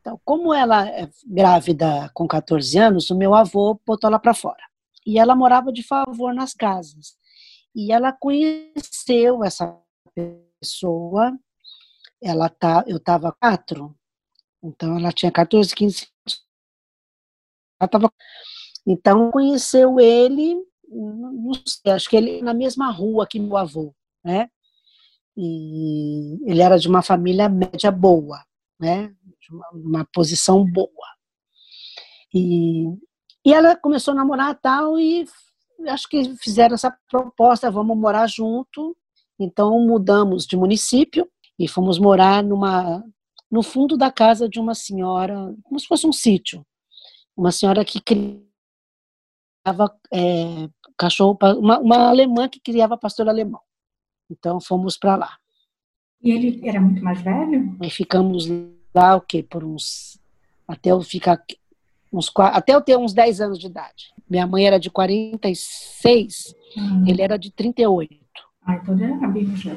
Então, 0.00 0.20
como 0.24 0.52
ela 0.52 0.86
é 0.88 1.08
grávida 1.26 2.10
com 2.12 2.28
14 2.28 2.76
anos, 2.78 3.10
o 3.10 3.16
meu 3.16 3.34
avô 3.34 3.80
botou 3.86 4.08
ela 4.08 4.18
para 4.18 4.34
fora. 4.34 4.62
E 5.06 5.18
ela 5.18 5.34
morava 5.34 5.72
de 5.72 5.82
favor 5.82 6.34
nas 6.34 6.52
casas. 6.52 7.16
E 7.74 7.90
ela 7.92 8.12
conheceu 8.12 9.42
essa 9.42 9.76
pessoa, 10.60 11.32
ela 12.24 12.48
tá, 12.48 12.84
eu 12.86 12.96
estava 12.96 13.30
quatro, 13.32 13.94
então 14.62 14.96
ela 14.98 15.12
tinha 15.12 15.30
14, 15.30 15.74
15 15.74 16.08
ela 17.80 17.88
tava, 17.88 18.10
então 18.86 19.30
conheceu 19.30 20.00
ele, 20.00 20.54
não 20.88 21.52
sei, 21.66 21.92
acho 21.92 22.08
que 22.08 22.16
ele 22.16 22.40
na 22.40 22.54
mesma 22.54 22.90
rua 22.90 23.26
que 23.26 23.38
meu 23.38 23.56
avô, 23.56 23.94
né? 24.24 24.48
E 25.36 26.38
ele 26.48 26.62
era 26.62 26.78
de 26.78 26.88
uma 26.88 27.02
família 27.02 27.48
média 27.48 27.90
boa, 27.90 28.42
né? 28.80 29.14
Uma, 29.50 29.70
uma 29.72 30.08
posição 30.12 30.64
boa. 30.64 30.88
E, 32.32 32.84
e 33.44 33.52
ela 33.52 33.76
começou 33.76 34.12
a 34.12 34.14
namorar 34.14 34.58
tal 34.60 34.98
e 34.98 35.26
acho 35.88 36.08
que 36.08 36.36
fizeram 36.36 36.74
essa 36.74 36.96
proposta, 37.10 37.70
vamos 37.70 37.96
morar 37.96 38.28
junto. 38.28 38.96
Então 39.38 39.78
mudamos 39.80 40.46
de 40.46 40.56
município 40.56 41.28
e 41.58 41.68
fomos 41.68 41.98
morar 41.98 42.42
numa 42.42 43.04
no 43.50 43.62
fundo 43.62 43.96
da 43.96 44.10
casa 44.10 44.48
de 44.48 44.58
uma 44.58 44.74
senhora, 44.74 45.54
como 45.62 45.78
se 45.78 45.86
fosse 45.86 46.06
um 46.06 46.12
sítio. 46.12 46.66
Uma 47.36 47.52
senhora 47.52 47.84
que 47.84 48.00
criava 48.00 48.44
é, 50.12 50.68
cachorro, 50.96 51.38
uma, 51.58 51.78
uma 51.78 52.08
alemã 52.08 52.48
que 52.48 52.58
criava 52.58 52.98
pastor 52.98 53.28
alemão. 53.28 53.60
Então 54.28 54.60
fomos 54.60 54.96
para 54.96 55.14
lá. 55.14 55.38
E 56.20 56.32
ele 56.32 56.68
era 56.68 56.80
muito 56.80 57.04
mais 57.04 57.20
velho? 57.20 57.76
E 57.80 57.90
ficamos 57.90 58.48
lá 58.94 59.14
o 59.14 59.20
quê? 59.20 59.42
Por 59.42 59.62
uns 59.62 60.18
até 60.66 60.90
eu 60.90 61.00
ficar 61.02 61.40
uns 62.12 62.32
até 62.36 62.74
eu 62.74 62.80
ter 62.80 62.96
uns 62.96 63.12
10 63.12 63.40
anos 63.40 63.58
de 63.58 63.66
idade. 63.66 64.12
Minha 64.28 64.46
mãe 64.46 64.66
era 64.66 64.78
de 64.78 64.90
46, 64.90 66.54
hum. 66.76 67.04
ele 67.06 67.22
era 67.22 67.36
de 67.36 67.52
38. 67.52 68.18
Ah, 68.62 68.76
então 68.76 68.94
ele 68.94 69.04
era 69.04 69.28
bem 69.28 69.56
já. 69.56 69.76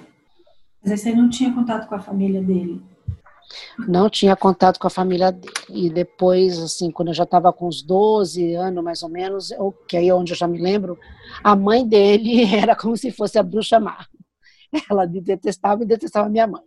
Mas 0.88 0.91
aí 0.91 0.98
você 0.98 1.13
não 1.13 1.29
tinha 1.29 1.53
contato 1.53 1.86
com 1.89 1.96
a 1.96 2.00
família 2.00 2.41
dele? 2.41 2.82
Não 3.88 4.10
tinha 4.10 4.38
contato 4.38 4.79
com 4.79 4.88
a 4.88 4.89
família 4.89 5.34
dele. 5.34 5.53
E 5.70 5.89
depois, 5.89 6.58
assim, 6.60 6.89
quando 6.89 7.10
eu 7.10 7.13
já 7.13 7.25
estava 7.25 7.51
com 7.51 7.67
uns 7.67 7.82
12 7.82 8.53
anos, 8.53 8.82
mais 8.82 9.03
ou 9.03 9.10
menos, 9.10 9.51
eu, 9.51 9.74
que 9.86 9.98
aí 9.98 10.08
é 10.08 10.15
onde 10.15 10.32
eu 10.32 10.38
já 10.38 10.48
me 10.48 10.58
lembro, 10.58 10.98
a 11.44 11.58
mãe 11.58 11.86
dele 11.86 12.44
era 12.56 12.74
como 12.74 12.96
se 12.96 13.12
fosse 13.12 13.38
a 13.38 13.44
bruxa 13.44 13.82
má. 13.82 14.06
Ela 14.89 15.06
me 15.06 15.20
detestava 15.20 15.84
e 15.84 15.86
detestava 15.86 16.29
minha 16.29 16.48
mãe. 16.48 16.63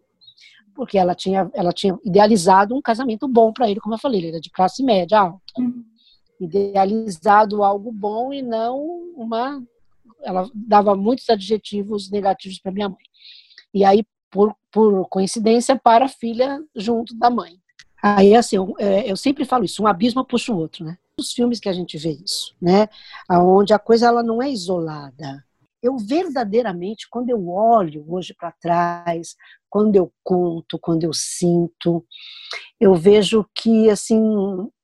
Porque 0.75 0.99
ela 0.99 1.15
tinha, 1.15 1.51
ela 1.55 1.73
tinha 1.73 1.99
idealizado 2.05 2.77
um 2.77 2.83
casamento 2.83 3.27
bom 3.27 3.55
para 3.55 3.71
ele, 3.71 3.81
como 3.81 3.95
eu 3.95 3.99
falei, 3.99 4.21
ele 4.21 4.29
era 4.29 4.41
de 4.41 4.51
classe 4.51 4.83
média 4.83 5.19
alta. 5.19 5.41
Uhum 5.59 5.83
idealizado 6.41 7.63
algo 7.63 7.93
bom 7.93 8.33
e 8.33 8.41
não 8.41 8.79
uma. 9.15 9.63
Ela 10.23 10.49
dava 10.55 10.95
muitos 10.97 11.29
adjetivos 11.29 12.11
negativos 12.11 12.59
para 12.59 12.73
minha 12.73 12.89
mãe. 12.89 13.10
E 13.73 13.85
aí, 13.85 14.05
por, 14.31 14.55
por 14.71 15.09
coincidência, 15.09 15.77
para 15.77 16.07
a 16.07 16.09
filha 16.09 16.63
junto 16.75 17.17
da 17.17 17.31
mãe. 17.31 17.61
Aí, 18.03 18.35
assim, 18.35 18.57
eu, 18.57 18.75
é, 18.79 19.11
eu 19.11 19.17
sempre 19.17 19.45
falo 19.45 19.65
isso: 19.65 19.83
um 19.83 19.87
abismo 19.87 20.25
puxa 20.25 20.53
o 20.53 20.59
outro, 20.59 20.85
né? 20.85 20.97
Os 21.19 21.33
filmes 21.33 21.61
que 21.61 21.69
a 21.69 21.73
gente 21.73 21.99
vê 21.99 22.13
isso, 22.13 22.55
né? 22.61 22.89
Onde 23.31 23.75
a 23.75 23.79
coisa 23.79 24.07
ela 24.07 24.23
não 24.23 24.43
é 24.43 24.51
isolada. 24.51 25.45
Eu 25.83 25.97
verdadeiramente, 25.97 27.09
quando 27.09 27.31
eu 27.31 27.49
olho 27.49 28.05
hoje 28.09 28.35
para 28.35 28.53
trás, 28.53 29.35
quando 29.69 29.97
eu 29.97 30.13
conto, 30.23 30.79
quando 30.79 31.05
eu 31.05 31.13
sinto, 31.13 32.05
eu 32.79 32.95
vejo 32.95 33.47
que, 33.55 33.89
assim, 33.89 34.21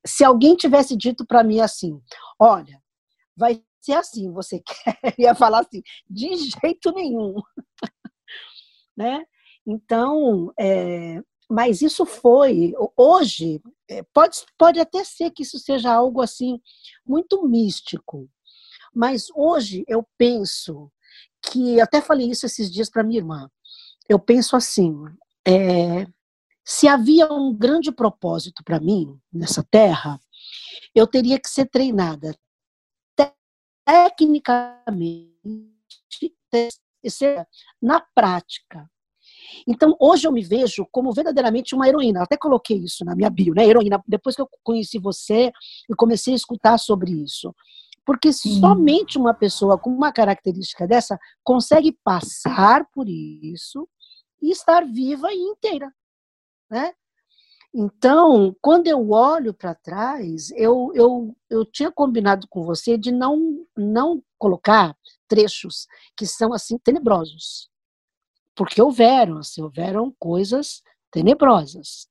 se 0.07 0.25
alguém 0.25 0.55
tivesse 0.55 0.97
dito 0.97 1.27
para 1.27 1.43
mim 1.43 1.61
assim, 1.61 2.01
olha, 2.39 2.81
vai 3.37 3.63
ser 3.81 3.95
assim, 3.95 4.33
você 4.33 4.63
quer? 4.65 5.15
ia 5.19 5.35
falar 5.35 5.61
assim, 5.61 5.83
de 6.09 6.35
jeito 6.37 6.93
nenhum, 6.93 7.35
né? 8.97 9.25
Então, 9.67 10.53
é, 10.59 11.21
mas 11.49 11.83
isso 11.83 12.05
foi, 12.05 12.73
hoje, 12.97 13.61
é, 13.89 14.03
pode, 14.15 14.39
pode 14.59 14.81
até 14.81 15.05
ser 15.05 15.31
que 15.31 15.43
isso 15.43 15.59
seja 15.59 15.93
algo 15.93 16.21
assim, 16.21 16.61
muito 17.07 17.47
místico, 17.47 18.29
mas 18.95 19.27
hoje 19.35 19.85
eu 19.87 20.07
penso 20.17 20.91
que, 21.43 21.81
até 21.81 22.01
falei 22.01 22.31
isso 22.31 22.47
esses 22.47 22.73
dias 22.73 22.91
para 22.91 23.05
minha 23.05 23.21
irmã, 23.21 23.51
eu 24.09 24.19
penso 24.19 24.57
assim: 24.57 24.95
é, 25.47 26.07
se 26.65 26.89
havia 26.89 27.33
um 27.33 27.55
grande 27.55 27.93
propósito 27.93 28.65
para 28.65 28.81
mim 28.81 29.19
nessa 29.33 29.63
terra, 29.63 30.21
eu 30.95 31.07
teria 31.07 31.39
que 31.39 31.49
ser 31.49 31.67
treinada 31.67 32.35
tecnicamente, 33.87 35.31
na 37.81 38.01
prática. 38.15 38.89
Então, 39.67 39.97
hoje 40.01 40.27
eu 40.27 40.33
me 40.33 40.43
vejo 40.43 40.87
como 40.91 41.13
verdadeiramente 41.13 41.75
uma 41.75 41.89
heroína. 41.89 42.23
até 42.23 42.37
coloquei 42.37 42.79
isso 42.79 43.05
na 43.05 43.15
minha 43.15 43.31
bio, 43.31 43.55
né? 43.55 43.67
Heroína. 43.67 44.03
Depois 44.07 44.37
que 44.37 44.43
eu 44.43 44.49
conheci 44.63 44.99
você 44.99 45.53
e 45.89 45.95
comecei 45.95 46.33
a 46.33 46.37
escutar 46.37 46.79
sobre 46.79 47.11
isso. 47.13 47.55
Porque 48.05 48.33
Sim. 48.33 48.61
somente 48.61 49.19
uma 49.19 49.35
pessoa 49.35 49.77
com 49.77 49.91
uma 49.91 50.13
característica 50.13 50.87
dessa 50.87 51.19
consegue 51.43 51.93
passar 52.05 52.87
por 52.93 53.09
isso 53.09 53.89
e 54.41 54.51
estar 54.51 54.85
viva 54.85 55.33
e 55.33 55.39
inteira, 55.39 55.93
né? 56.71 56.93
Então, 57.79 58.57
quando 58.63 58.87
eu 58.87 59.11
olho 59.11 59.53
para 59.53 59.75
trás, 59.75 60.51
eu, 60.53 60.91
eu, 60.95 61.37
eu 61.51 61.63
tinha 61.63 61.93
combinado 61.93 62.49
com 62.49 62.65
você 62.65 62.97
de 62.97 63.13
não, 63.13 63.67
não 63.77 64.25
colocar 64.39 64.97
trechos 65.29 65.87
que 66.17 66.25
são 66.25 66.55
assim 66.55 66.79
tenebrosos. 66.79 67.69
Porque 68.55 68.81
houveram, 68.81 69.37
assim, 69.37 69.61
houveram 69.61 70.11
coisas 70.19 70.83
tenebrosas. 71.11 72.09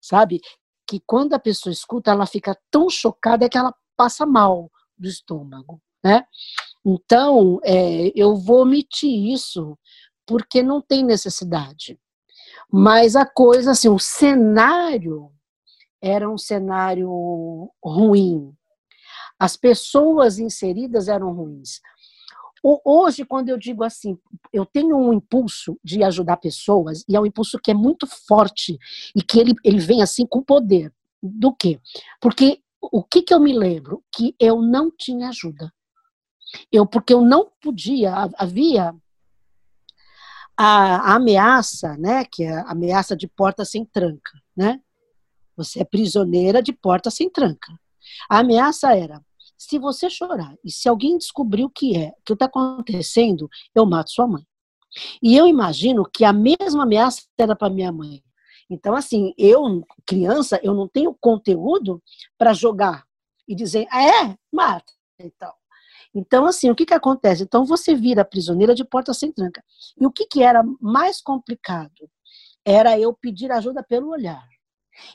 Sabe? 0.00 0.40
Que 0.88 0.98
quando 1.06 1.34
a 1.34 1.38
pessoa 1.38 1.72
escuta, 1.72 2.10
ela 2.10 2.26
fica 2.26 2.60
tão 2.68 2.90
chocada 2.90 3.48
que 3.48 3.56
ela 3.56 3.72
passa 3.96 4.26
mal 4.26 4.68
do 4.98 5.06
estômago, 5.06 5.80
né? 6.02 6.26
Então, 6.84 7.60
é, 7.62 8.10
eu 8.16 8.34
vou 8.34 8.62
omitir 8.62 9.32
isso 9.32 9.78
porque 10.26 10.64
não 10.64 10.82
tem 10.82 11.04
necessidade. 11.04 11.96
Mas 12.70 13.16
a 13.16 13.24
coisa, 13.26 13.72
assim, 13.72 13.88
o 13.88 13.98
cenário 13.98 15.30
era 16.00 16.30
um 16.30 16.38
cenário 16.38 17.10
ruim. 17.82 18.52
As 19.38 19.56
pessoas 19.56 20.38
inseridas 20.38 21.08
eram 21.08 21.32
ruins. 21.32 21.80
Hoje, 22.84 23.24
quando 23.24 23.48
eu 23.48 23.56
digo 23.56 23.84
assim, 23.84 24.18
eu 24.52 24.66
tenho 24.66 24.96
um 24.96 25.12
impulso 25.12 25.78
de 25.84 26.02
ajudar 26.02 26.38
pessoas, 26.38 27.04
e 27.08 27.14
é 27.14 27.20
um 27.20 27.26
impulso 27.26 27.60
que 27.62 27.70
é 27.70 27.74
muito 27.74 28.06
forte, 28.06 28.76
e 29.14 29.22
que 29.22 29.38
ele, 29.38 29.54
ele 29.62 29.78
vem 29.78 30.02
assim 30.02 30.26
com 30.26 30.42
poder. 30.42 30.92
Do 31.22 31.54
quê? 31.54 31.80
Porque 32.20 32.60
o 32.80 33.04
que, 33.04 33.22
que 33.22 33.32
eu 33.32 33.40
me 33.40 33.56
lembro? 33.56 34.02
Que 34.12 34.34
eu 34.40 34.60
não 34.60 34.90
tinha 34.90 35.28
ajuda. 35.28 35.72
Eu, 36.72 36.86
porque 36.86 37.12
eu 37.12 37.20
não 37.20 37.50
podia, 37.60 38.30
havia 38.36 38.94
a, 40.56 41.14
ameaça, 41.14 41.96
né, 41.96 42.24
que 42.24 42.44
é 42.44 42.52
a 42.52 42.70
ameaça 42.70 43.16
de 43.16 43.28
porta 43.28 43.64
sem 43.64 43.84
tranca, 43.84 44.32
né? 44.56 44.80
Você 45.56 45.80
é 45.80 45.84
prisioneira 45.84 46.62
de 46.62 46.72
porta 46.72 47.10
sem 47.10 47.30
tranca. 47.30 47.72
A 48.28 48.40
ameaça 48.40 48.94
era: 48.94 49.20
se 49.56 49.78
você 49.78 50.08
chorar 50.10 50.54
e 50.64 50.70
se 50.70 50.88
alguém 50.88 51.16
descobrir 51.16 51.64
o 51.64 51.70
que 51.70 51.96
é, 51.96 52.08
o 52.08 52.22
que 52.24 52.32
está 52.32 52.46
acontecendo, 52.46 53.48
eu 53.74 53.86
mato 53.86 54.10
sua 54.10 54.26
mãe. 54.26 54.46
E 55.22 55.36
eu 55.36 55.46
imagino 55.46 56.08
que 56.10 56.24
a 56.24 56.32
mesma 56.32 56.84
ameaça 56.84 57.22
era 57.38 57.54
para 57.54 57.72
minha 57.72 57.92
mãe. 57.92 58.22
Então, 58.68 58.94
assim, 58.94 59.32
eu, 59.38 59.84
criança, 60.04 60.58
eu 60.62 60.74
não 60.74 60.88
tenho 60.88 61.14
conteúdo 61.20 62.02
para 62.36 62.52
jogar 62.52 63.04
e 63.46 63.54
dizer, 63.54 63.86
ah, 63.90 64.02
é, 64.02 64.36
mata. 64.52 64.92
Então, 65.18 65.52
então, 66.16 66.46
assim, 66.46 66.70
o 66.70 66.74
que, 66.74 66.86
que 66.86 66.94
acontece? 66.94 67.42
Então, 67.42 67.66
você 67.66 67.94
vira 67.94 68.24
prisioneira 68.24 68.74
de 68.74 68.82
porta 68.82 69.12
sem 69.12 69.30
tranca. 69.30 69.62
E 70.00 70.06
o 70.06 70.10
que, 70.10 70.24
que 70.24 70.42
era 70.42 70.64
mais 70.80 71.20
complicado? 71.20 72.08
Era 72.64 72.98
eu 72.98 73.12
pedir 73.12 73.52
ajuda 73.52 73.84
pelo 73.86 74.08
olhar. 74.08 74.42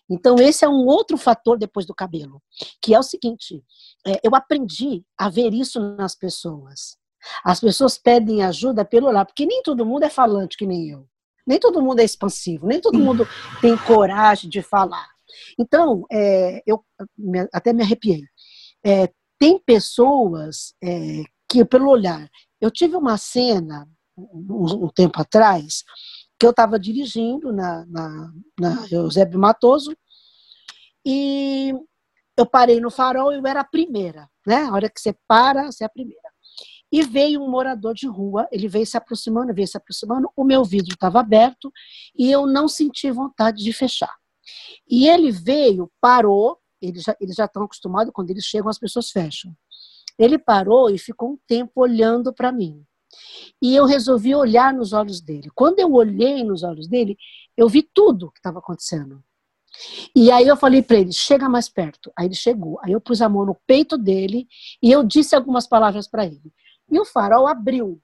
Então, 0.08 0.36
esse 0.36 0.64
é 0.64 0.70
um 0.70 0.86
outro 0.86 1.18
fator 1.18 1.58
depois 1.58 1.88
do 1.88 1.96
cabelo, 1.96 2.40
que 2.80 2.94
é 2.94 3.00
o 3.00 3.04
seguinte: 3.04 3.64
é, 4.06 4.20
eu 4.24 4.36
aprendi 4.36 5.04
a 5.18 5.28
ver 5.28 5.56
isso 5.56 5.80
nas 5.96 6.16
pessoas. 6.16 6.98
As 7.44 7.60
pessoas 7.60 7.98
pedem 7.98 8.44
ajuda 8.44 8.86
pelo 8.86 9.08
olhar, 9.08 9.26
porque 9.26 9.46
nem 9.46 9.64
todo 9.64 9.86
mundo 9.86 10.04
é 10.04 10.10
falante 10.10 10.56
que 10.56 10.68
nem 10.68 10.88
eu. 10.88 11.08
Nem 11.48 11.60
todo 11.60 11.82
mundo 11.82 12.00
é 12.00 12.04
expansivo, 12.04 12.68
nem 12.68 12.80
todo 12.80 13.00
mundo 13.00 13.28
tem 13.60 13.76
coragem 13.76 14.48
de 14.48 14.62
falar. 14.62 15.08
Então, 15.58 16.06
é, 16.12 16.62
eu 16.68 16.86
até 17.52 17.74
me 17.74 17.82
arrepiei. 17.82 18.22
É, 18.86 19.10
tem 19.42 19.58
pessoas 19.58 20.76
é, 20.84 21.24
que, 21.50 21.66
pelo 21.66 21.90
olhar, 21.90 22.30
eu 22.62 22.70
tive 22.70 22.96
uma 22.96 23.18
cena 23.18 23.90
um, 24.16 24.86
um 24.86 24.88
tempo 24.88 25.20
atrás 25.20 25.84
que 26.40 26.46
eu 26.46 26.52
estava 26.52 26.80
dirigindo 26.80 27.52
na, 27.52 27.84
na, 27.88 28.32
na 28.60 28.88
Eusébio 28.92 29.40
Matoso 29.40 29.98
e 31.04 31.74
eu 32.38 32.46
parei 32.46 32.80
no 32.80 32.92
farol 32.92 33.34
eu 33.34 33.44
era 33.48 33.62
a 33.62 33.68
primeira, 33.68 34.30
né? 34.46 34.66
A 34.66 34.74
hora 34.74 34.88
que 34.88 35.02
você 35.02 35.18
para, 35.28 35.72
você 35.72 35.86
é 35.86 35.88
a 35.88 35.90
primeira. 35.90 36.22
E 36.92 37.02
veio 37.02 37.42
um 37.42 37.50
morador 37.50 37.96
de 37.96 38.06
rua, 38.06 38.48
ele 38.52 38.68
veio 38.68 38.86
se 38.86 38.96
aproximando, 38.96 39.56
veio 39.56 39.68
se 39.68 39.78
aproximando, 39.78 40.30
o 40.36 40.44
meu 40.44 40.64
vidro 40.64 40.94
estava 40.94 41.20
aberto 41.20 41.74
e 42.16 42.30
eu 42.30 42.46
não 42.46 42.68
senti 42.68 43.10
vontade 43.10 43.64
de 43.64 43.74
fechar. 43.74 44.14
E 44.88 45.10
ele 45.10 45.32
veio, 45.32 45.92
parou, 46.00 46.61
eles 46.82 47.04
já, 47.04 47.16
eles 47.20 47.36
já 47.36 47.46
estão 47.46 47.64
acostumados, 47.64 48.14
quando 48.14 48.30
eles 48.30 48.44
chegam, 48.44 48.70
as 48.70 48.80
pessoas 48.80 49.10
fecham. 49.10 49.56
Ele 50.18 50.38
parou 50.38 50.90
e 50.90 50.98
ficou 50.98 51.32
um 51.32 51.38
tempo 51.48 51.82
olhando 51.82 52.34
para 52.34 52.52
mim. 52.52 52.86
E 53.62 53.76
eu 53.76 53.86
resolvi 53.86 54.34
olhar 54.34 54.74
nos 54.74 54.94
olhos 54.94 55.22
dele. 55.22 55.50
Quando 55.54 55.80
eu 55.80 55.92
olhei 55.94 56.44
nos 56.44 56.64
olhos 56.64 56.88
dele, 56.88 57.18
eu 57.58 57.68
vi 57.68 57.84
tudo 57.84 58.32
que 58.32 58.40
estava 58.40 58.60
acontecendo. 58.60 59.24
E 60.16 60.32
aí 60.32 60.48
eu 60.48 60.58
falei 60.58 60.82
para 60.82 60.98
ele, 60.98 61.12
chega 61.12 61.48
mais 61.48 61.70
perto. 61.70 62.12
Aí 62.18 62.28
ele 62.28 62.36
chegou. 62.36 62.80
Aí 62.82 62.92
eu 62.92 63.02
pus 63.02 63.22
a 63.22 63.30
mão 63.30 63.46
no 63.46 63.56
peito 63.66 63.98
dele 63.98 64.48
e 64.82 64.92
eu 64.92 65.04
disse 65.04 65.36
algumas 65.36 65.68
palavras 65.68 66.08
para 66.08 66.26
ele. 66.26 66.54
E 66.90 67.00
o 67.00 67.06
farol 67.06 67.48
abriu. 67.48 68.02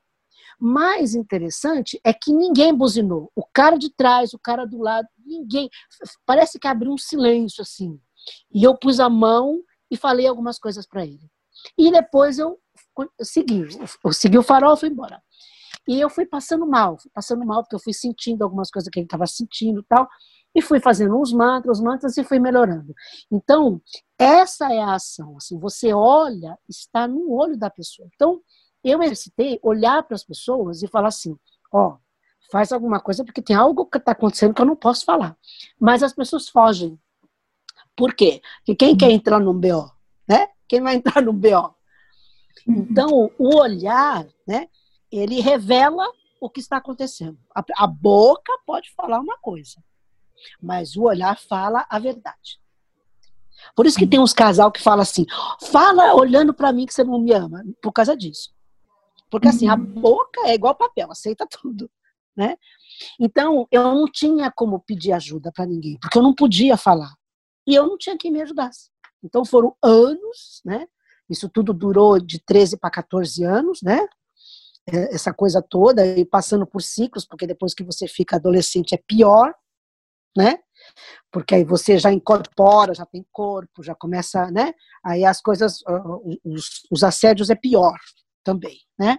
Mais 0.59 1.13
interessante 1.13 1.99
é 2.03 2.11
que 2.11 2.33
ninguém 2.33 2.73
buzinou. 2.73 3.31
O 3.35 3.43
cara 3.43 3.77
de 3.77 3.91
trás, 3.91 4.33
o 4.33 4.39
cara 4.39 4.65
do 4.65 4.79
lado, 4.79 5.07
ninguém. 5.23 5.69
Parece 6.25 6.57
que 6.57 6.67
abriu 6.67 6.91
um 6.91 6.97
silêncio 6.97 7.61
assim. 7.61 7.99
E 8.51 8.63
eu 8.63 8.77
pus 8.77 8.99
a 8.99 9.09
mão 9.09 9.61
e 9.89 9.97
falei 9.97 10.27
algumas 10.27 10.59
coisas 10.59 10.85
para 10.85 11.05
ele. 11.05 11.29
E 11.77 11.91
depois 11.91 12.39
eu, 12.39 12.59
segui, 13.21 13.67
eu 14.03 14.13
segui 14.13 14.37
o 14.37 14.43
farol 14.43 14.73
e 14.73 14.79
fui 14.79 14.89
embora. 14.89 15.21
E 15.87 15.99
eu 15.99 16.09
fui 16.09 16.25
passando 16.25 16.67
mal, 16.67 16.97
fui 16.97 17.09
passando 17.13 17.45
mal 17.45 17.63
porque 17.63 17.75
eu 17.75 17.79
fui 17.79 17.93
sentindo 17.93 18.43
algumas 18.43 18.69
coisas 18.69 18.89
que 18.89 18.99
ele 18.99 19.05
estava 19.05 19.25
sentindo 19.25 19.79
e 19.79 19.85
tal, 19.85 20.07
e 20.53 20.61
fui 20.61 20.79
fazendo 20.79 21.17
uns 21.17 21.31
mantras, 21.31 21.79
mantras 21.79 22.17
e 22.17 22.23
fui 22.23 22.39
melhorando. 22.39 22.93
Então, 23.31 23.81
essa 24.17 24.73
é 24.73 24.79
a 24.79 24.95
ação, 24.95 25.37
assim, 25.37 25.57
você 25.57 25.93
olha, 25.93 26.57
está 26.67 27.07
no 27.07 27.31
olho 27.31 27.55
da 27.57 27.69
pessoa. 27.69 28.09
Então, 28.13 28.41
eu 28.83 29.01
exercitei 29.03 29.59
olhar 29.61 30.03
para 30.03 30.15
as 30.15 30.23
pessoas 30.23 30.81
e 30.81 30.87
falar 30.87 31.09
assim, 31.09 31.37
ó, 31.71 31.97
faz 32.51 32.71
alguma 32.71 32.99
coisa 32.99 33.23
porque 33.23 33.41
tem 33.41 33.55
algo 33.55 33.85
que 33.85 33.97
está 33.97 34.11
acontecendo 34.11 34.53
que 34.53 34.61
eu 34.61 34.65
não 34.65 34.75
posso 34.75 35.05
falar. 35.05 35.37
Mas 35.79 36.03
as 36.03 36.13
pessoas 36.13 36.49
fogem. 36.49 36.99
Por 37.97 38.13
quê? 38.13 38.41
Porque 38.60 38.75
quem 38.75 38.95
quer 38.95 39.10
entrar 39.10 39.39
no 39.39 39.53
BO? 39.53 39.91
Né? 40.29 40.47
Quem 40.69 40.81
vai 40.81 40.95
entrar 40.95 41.21
no 41.21 41.33
BO? 41.33 41.75
Então, 42.67 43.31
o 43.38 43.55
olhar, 43.57 44.27
né, 44.45 44.67
ele 45.12 45.41
revela 45.41 46.05
o 46.39 46.49
que 46.49 46.60
está 46.60 46.77
acontecendo. 46.77 47.38
A, 47.55 47.63
a 47.75 47.88
boca 47.88 48.53
pode 48.65 48.93
falar 48.93 49.19
uma 49.19 49.38
coisa, 49.39 49.83
mas 50.62 50.95
o 50.95 51.03
olhar 51.03 51.38
fala 51.39 51.86
a 51.89 51.97
verdade. 51.97 52.60
Por 53.75 53.88
isso 53.88 53.97
que 53.97 54.05
tem 54.05 54.19
uns 54.19 54.33
casal 54.33 54.71
que 54.71 54.81
fala 54.81 55.01
assim: 55.01 55.25
fala 55.71 56.13
olhando 56.13 56.53
para 56.53 56.71
mim 56.71 56.86
que 56.86 56.93
você 56.93 57.03
não 57.03 57.19
me 57.19 57.33
ama, 57.33 57.63
por 57.81 57.91
causa 57.91 58.15
disso. 58.15 58.53
Porque 59.31 59.47
assim, 59.47 59.67
a 59.67 59.75
uhum. 59.75 59.83
boca 59.83 60.41
é 60.45 60.53
igual 60.53 60.75
papel, 60.75 61.12
aceita 61.12 61.47
tudo, 61.49 61.89
né? 62.36 62.57
Então, 63.19 63.67
eu 63.71 63.83
não 63.83 64.05
tinha 64.12 64.51
como 64.51 64.79
pedir 64.79 65.13
ajuda 65.13 65.51
para 65.51 65.65
ninguém, 65.65 65.97
porque 65.99 66.17
eu 66.17 66.23
não 66.23 66.36
podia 66.36 66.77
falar 66.77 67.16
e 67.67 67.75
eu 67.75 67.86
não 67.86 67.97
tinha 67.97 68.17
quem 68.17 68.32
me 68.32 68.41
ajudasse. 68.41 68.89
Então 69.23 69.43
foram 69.43 69.75
anos, 69.84 70.62
né? 70.63 70.88
Isso 71.30 71.49
tudo 71.49 71.73
durou 71.73 72.19
de 72.19 72.39
13 72.39 72.77
para 72.77 72.89
14 72.89 73.43
anos, 73.43 73.82
né? 73.82 74.08
É, 74.89 75.13
essa 75.13 75.34
coisa 75.34 75.62
toda, 75.62 76.06
e 76.06 76.23
passando 76.25 76.65
por 76.65 76.82
ciclos, 76.82 77.25
porque 77.25 77.45
depois 77.45 77.73
que 77.73 77.84
você 77.84 78.08
fica 78.08 78.38
adolescente 78.38 78.95
é 78.95 78.97
pior, 78.97 79.53
né? 80.36 80.60
Porque 81.30 81.56
aí 81.56 81.65
você 81.65 81.97
já 81.97 82.12
incorpora, 82.12 82.93
já 82.93 83.06
tem 83.06 83.25
corpo, 83.32 83.84
já 83.84 83.93
começa, 83.93 84.49
né? 84.49 84.73
Aí 85.03 85.25
as 85.25 85.41
coisas, 85.41 85.80
os, 86.45 86.84
os 86.89 87.03
assédios 87.03 87.49
é 87.49 87.56
pior 87.56 87.97
também, 88.43 88.77
né? 88.97 89.17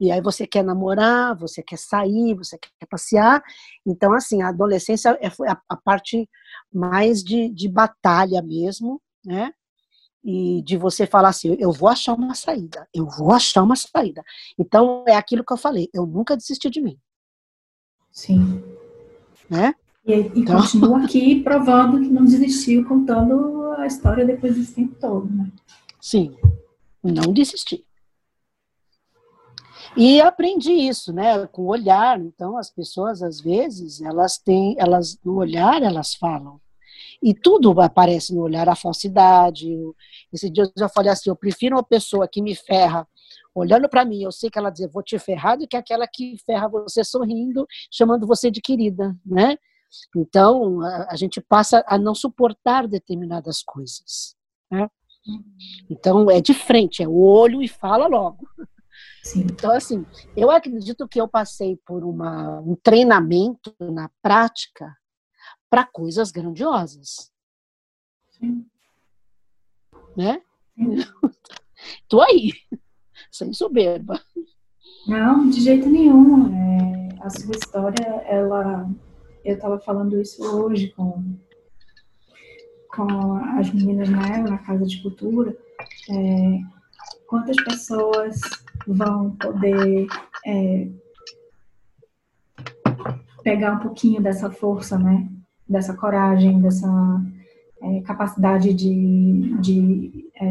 E 0.00 0.10
aí 0.10 0.20
você 0.20 0.46
quer 0.46 0.64
namorar, 0.64 1.36
você 1.36 1.62
quer 1.62 1.78
sair, 1.78 2.34
você 2.34 2.58
quer 2.58 2.86
passear. 2.88 3.42
Então, 3.86 4.12
assim, 4.12 4.42
a 4.42 4.48
adolescência 4.48 5.18
é, 5.20 5.28
a, 5.50 5.60
a 5.68 5.76
parte 5.76 6.28
mais 6.74 7.22
de, 7.22 7.48
de 7.48 7.68
batalha 7.68 8.42
mesmo, 8.42 9.00
né? 9.24 9.52
E 10.22 10.62
de 10.62 10.76
você 10.76 11.06
falar 11.06 11.28
assim, 11.28 11.54
eu 11.58 11.70
vou 11.70 11.88
achar 11.88 12.14
uma 12.14 12.34
saída, 12.34 12.88
eu 12.92 13.06
vou 13.06 13.32
achar 13.32 13.62
uma 13.62 13.76
saída. 13.76 14.24
Então, 14.58 15.04
é 15.06 15.14
aquilo 15.14 15.44
que 15.44 15.52
eu 15.52 15.56
falei, 15.56 15.88
eu 15.92 16.06
nunca 16.06 16.36
desisti 16.36 16.70
de 16.70 16.80
mim. 16.80 16.98
Sim. 18.10 18.62
Né? 19.48 19.74
E, 20.06 20.12
e 20.12 20.40
então... 20.40 20.60
continua 20.60 21.04
aqui 21.04 21.42
provando 21.42 22.00
que 22.00 22.08
não 22.08 22.24
desistiu, 22.24 22.86
contando 22.86 23.72
a 23.78 23.86
história 23.86 24.24
depois 24.24 24.56
desse 24.56 24.74
tempo 24.74 24.94
todo, 24.98 25.30
né? 25.30 25.50
Sim, 26.00 26.36
não 27.02 27.32
desisti. 27.32 27.84
E 29.96 30.20
aprendi 30.20 30.72
isso, 30.72 31.12
né, 31.12 31.46
com 31.46 31.62
o 31.62 31.68
olhar. 31.68 32.20
Então, 32.20 32.56
as 32.56 32.70
pessoas, 32.70 33.22
às 33.22 33.40
vezes, 33.40 34.00
elas 34.00 34.38
têm, 34.38 34.74
elas, 34.78 35.18
no 35.24 35.36
olhar, 35.36 35.82
elas 35.82 36.14
falam. 36.14 36.60
E 37.24 37.32
tudo 37.32 37.80
aparece 37.80 38.34
no 38.34 38.42
olhar, 38.42 38.68
a 38.68 38.76
falsidade. 38.76 39.74
Esse 40.30 40.50
dia 40.50 40.64
eu 40.64 40.72
já 40.78 40.90
falei 40.90 41.10
assim, 41.10 41.30
eu 41.30 41.36
prefiro 41.36 41.74
uma 41.74 41.82
pessoa 41.82 42.28
que 42.28 42.42
me 42.42 42.54
ferra 42.54 43.08
olhando 43.54 43.88
para 43.88 44.04
mim, 44.04 44.22
eu 44.22 44.30
sei 44.30 44.50
que 44.50 44.58
ela 44.58 44.68
dizer 44.68 44.90
vou 44.90 45.02
te 45.02 45.18
ferrar, 45.18 45.56
do 45.56 45.66
que 45.66 45.74
aquela 45.74 46.06
que 46.06 46.36
ferra 46.44 46.68
você 46.68 47.02
sorrindo, 47.02 47.66
chamando 47.90 48.26
você 48.26 48.50
de 48.50 48.60
querida, 48.60 49.16
né? 49.24 49.56
Então, 50.14 50.82
a, 50.82 51.12
a 51.12 51.16
gente 51.16 51.40
passa 51.40 51.82
a 51.86 51.96
não 51.96 52.14
suportar 52.14 52.86
determinadas 52.86 53.62
coisas. 53.62 54.36
Né? 54.70 54.86
Então, 55.88 56.30
é 56.30 56.42
de 56.42 56.52
frente, 56.52 57.02
é 57.02 57.08
o 57.08 57.16
olho 57.16 57.62
e 57.62 57.68
fala 57.68 58.06
logo. 58.06 58.46
Sim. 59.22 59.46
Então, 59.50 59.70
assim, 59.70 60.04
eu 60.36 60.50
acredito 60.50 61.08
que 61.08 61.18
eu 61.18 61.26
passei 61.26 61.78
por 61.86 62.04
uma, 62.04 62.60
um 62.60 62.76
treinamento 62.76 63.74
na 63.80 64.10
prática 64.20 64.94
para 65.74 65.84
coisas 65.84 66.30
grandiosas. 66.30 67.32
Sim. 68.30 68.64
Né? 70.16 70.40
Tô 72.08 72.22
aí, 72.22 72.52
sem 73.28 73.52
soberba. 73.52 74.20
Não, 75.04 75.50
de 75.50 75.60
jeito 75.60 75.88
nenhum. 75.88 76.54
É, 76.54 77.08
a 77.20 77.28
sua 77.28 77.56
história, 77.56 78.06
ela. 78.28 78.88
Eu 79.44 79.56
estava 79.56 79.80
falando 79.80 80.20
isso 80.20 80.44
hoje 80.44 80.90
com, 80.90 81.36
com 82.94 83.34
as 83.58 83.68
meninas 83.74 84.08
né, 84.08 84.44
na 84.48 84.58
Casa 84.58 84.86
de 84.86 85.02
Cultura. 85.02 85.56
É, 86.08 86.60
quantas 87.26 87.56
pessoas 87.64 88.40
vão 88.86 89.32
poder 89.32 90.06
é, 90.46 90.88
pegar 93.42 93.72
um 93.72 93.80
pouquinho 93.80 94.22
dessa 94.22 94.52
força, 94.52 94.96
né? 94.96 95.28
Dessa 95.68 95.94
coragem, 95.94 96.60
dessa 96.60 96.88
é, 97.82 98.00
capacidade 98.02 98.72
de, 98.74 99.56
de 99.60 100.30
é, 100.40 100.50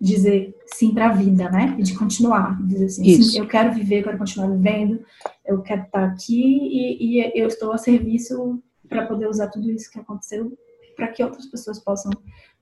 dizer 0.00 0.54
sim 0.66 0.92
para 0.92 1.08
a 1.08 1.12
vida, 1.12 1.50
né? 1.50 1.74
E 1.78 1.82
de 1.82 1.94
continuar, 1.94 2.60
dizer 2.66 2.86
assim, 2.86 3.22
sim, 3.22 3.38
eu 3.38 3.46
quero 3.46 3.72
viver, 3.74 4.04
quero 4.04 4.18
continuar 4.18 4.48
vivendo, 4.48 5.00
eu 5.46 5.62
quero 5.62 5.82
estar 5.82 6.04
aqui 6.04 6.40
e, 6.40 7.20
e 7.20 7.40
eu 7.40 7.48
estou 7.48 7.72
a 7.72 7.78
serviço 7.78 8.62
para 8.88 9.06
poder 9.06 9.28
usar 9.28 9.48
tudo 9.48 9.70
isso 9.70 9.90
que 9.90 9.98
aconteceu 9.98 10.52
para 10.98 11.08
que 11.08 11.22
outras 11.22 11.46
pessoas 11.46 11.78
possam 11.78 12.10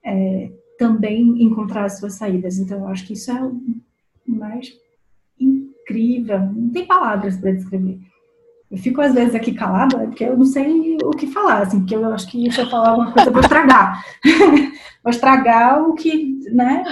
é, 0.05 0.52
também 0.79 1.42
encontrar 1.42 1.87
as 1.87 1.98
suas 1.98 2.14
saídas. 2.14 2.59
Então, 2.59 2.81
eu 2.81 2.88
acho 2.88 3.07
que 3.07 3.14
isso 3.14 3.31
é 3.31 3.42
o 3.42 3.59
mais 4.26 4.72
incrível, 5.40 6.38
não 6.38 6.70
tem 6.70 6.87
palavras 6.87 7.38
para 7.38 7.52
descrever. 7.52 7.98
Eu 8.70 8.79
fico 8.79 9.00
às 9.00 9.14
vezes 9.14 9.35
aqui 9.35 9.52
calada, 9.52 9.98
porque 9.98 10.24
eu 10.24 10.37
não 10.37 10.44
sei 10.44 10.96
o 11.02 11.11
que 11.11 11.29
falar, 11.29 11.62
assim, 11.62 11.81
porque 11.81 11.94
eu 11.94 12.12
acho 12.12 12.29
que 12.29 12.50
se 12.50 12.61
eu 12.61 12.68
falar 12.68 12.90
alguma 12.90 13.12
coisa, 13.12 13.29
eu 13.29 13.33
vou 13.33 13.42
estragar. 13.42 14.05
vou 15.02 15.11
estragar 15.11 15.83
o 15.83 15.94
que, 15.94 16.40
né, 16.52 16.83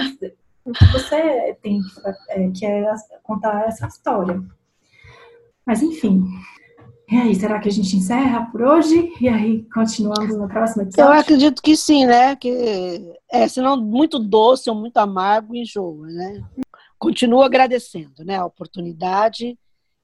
o 0.63 0.71
que 0.71 0.85
você 0.93 1.57
tem, 1.61 1.81
é, 2.29 2.49
que 2.49 2.65
é 2.65 2.93
contar 3.23 3.67
essa 3.67 3.87
história. 3.87 4.41
Mas, 5.65 5.81
enfim. 5.81 6.23
E 7.11 7.17
aí, 7.17 7.35
será 7.35 7.59
que 7.59 7.67
a 7.69 7.71
gente 7.71 7.95
encerra 7.95 8.49
por 8.51 8.61
hoje? 8.61 9.11
E 9.19 9.27
aí, 9.27 9.63
continuamos 9.73 10.35
na 10.37 10.47
próxima 10.47 10.83
episódio? 10.83 11.13
Eu 11.13 11.19
acredito 11.19 11.61
que 11.61 11.75
sim, 11.75 12.05
né? 12.05 12.35
Que, 12.35 13.13
é, 13.29 13.47
senão 13.47 13.77
muito 13.77 14.17
doce 14.17 14.69
ou 14.69 14.75
muito 14.75 14.97
amargo 14.97 15.55
enjoa, 15.55 16.07
né? 16.07 16.43
Continuo 16.97 17.43
agradecendo, 17.43 18.23
né? 18.23 18.37
A 18.37 18.45
oportunidade 18.45 19.57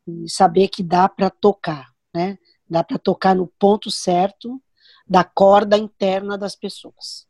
e 0.08 0.30
saber 0.30 0.68
que 0.68 0.84
dá 0.84 1.08
para 1.08 1.30
tocar, 1.30 1.92
né? 2.14 2.38
Dá 2.70 2.84
para 2.84 2.98
tocar 2.98 3.36
no 3.36 3.48
ponto 3.48 3.92
certo 3.92 4.62
da 5.08 5.24
corda 5.24 5.78
interna 5.78 6.38
das 6.38 6.56
pessoas. 6.56 7.28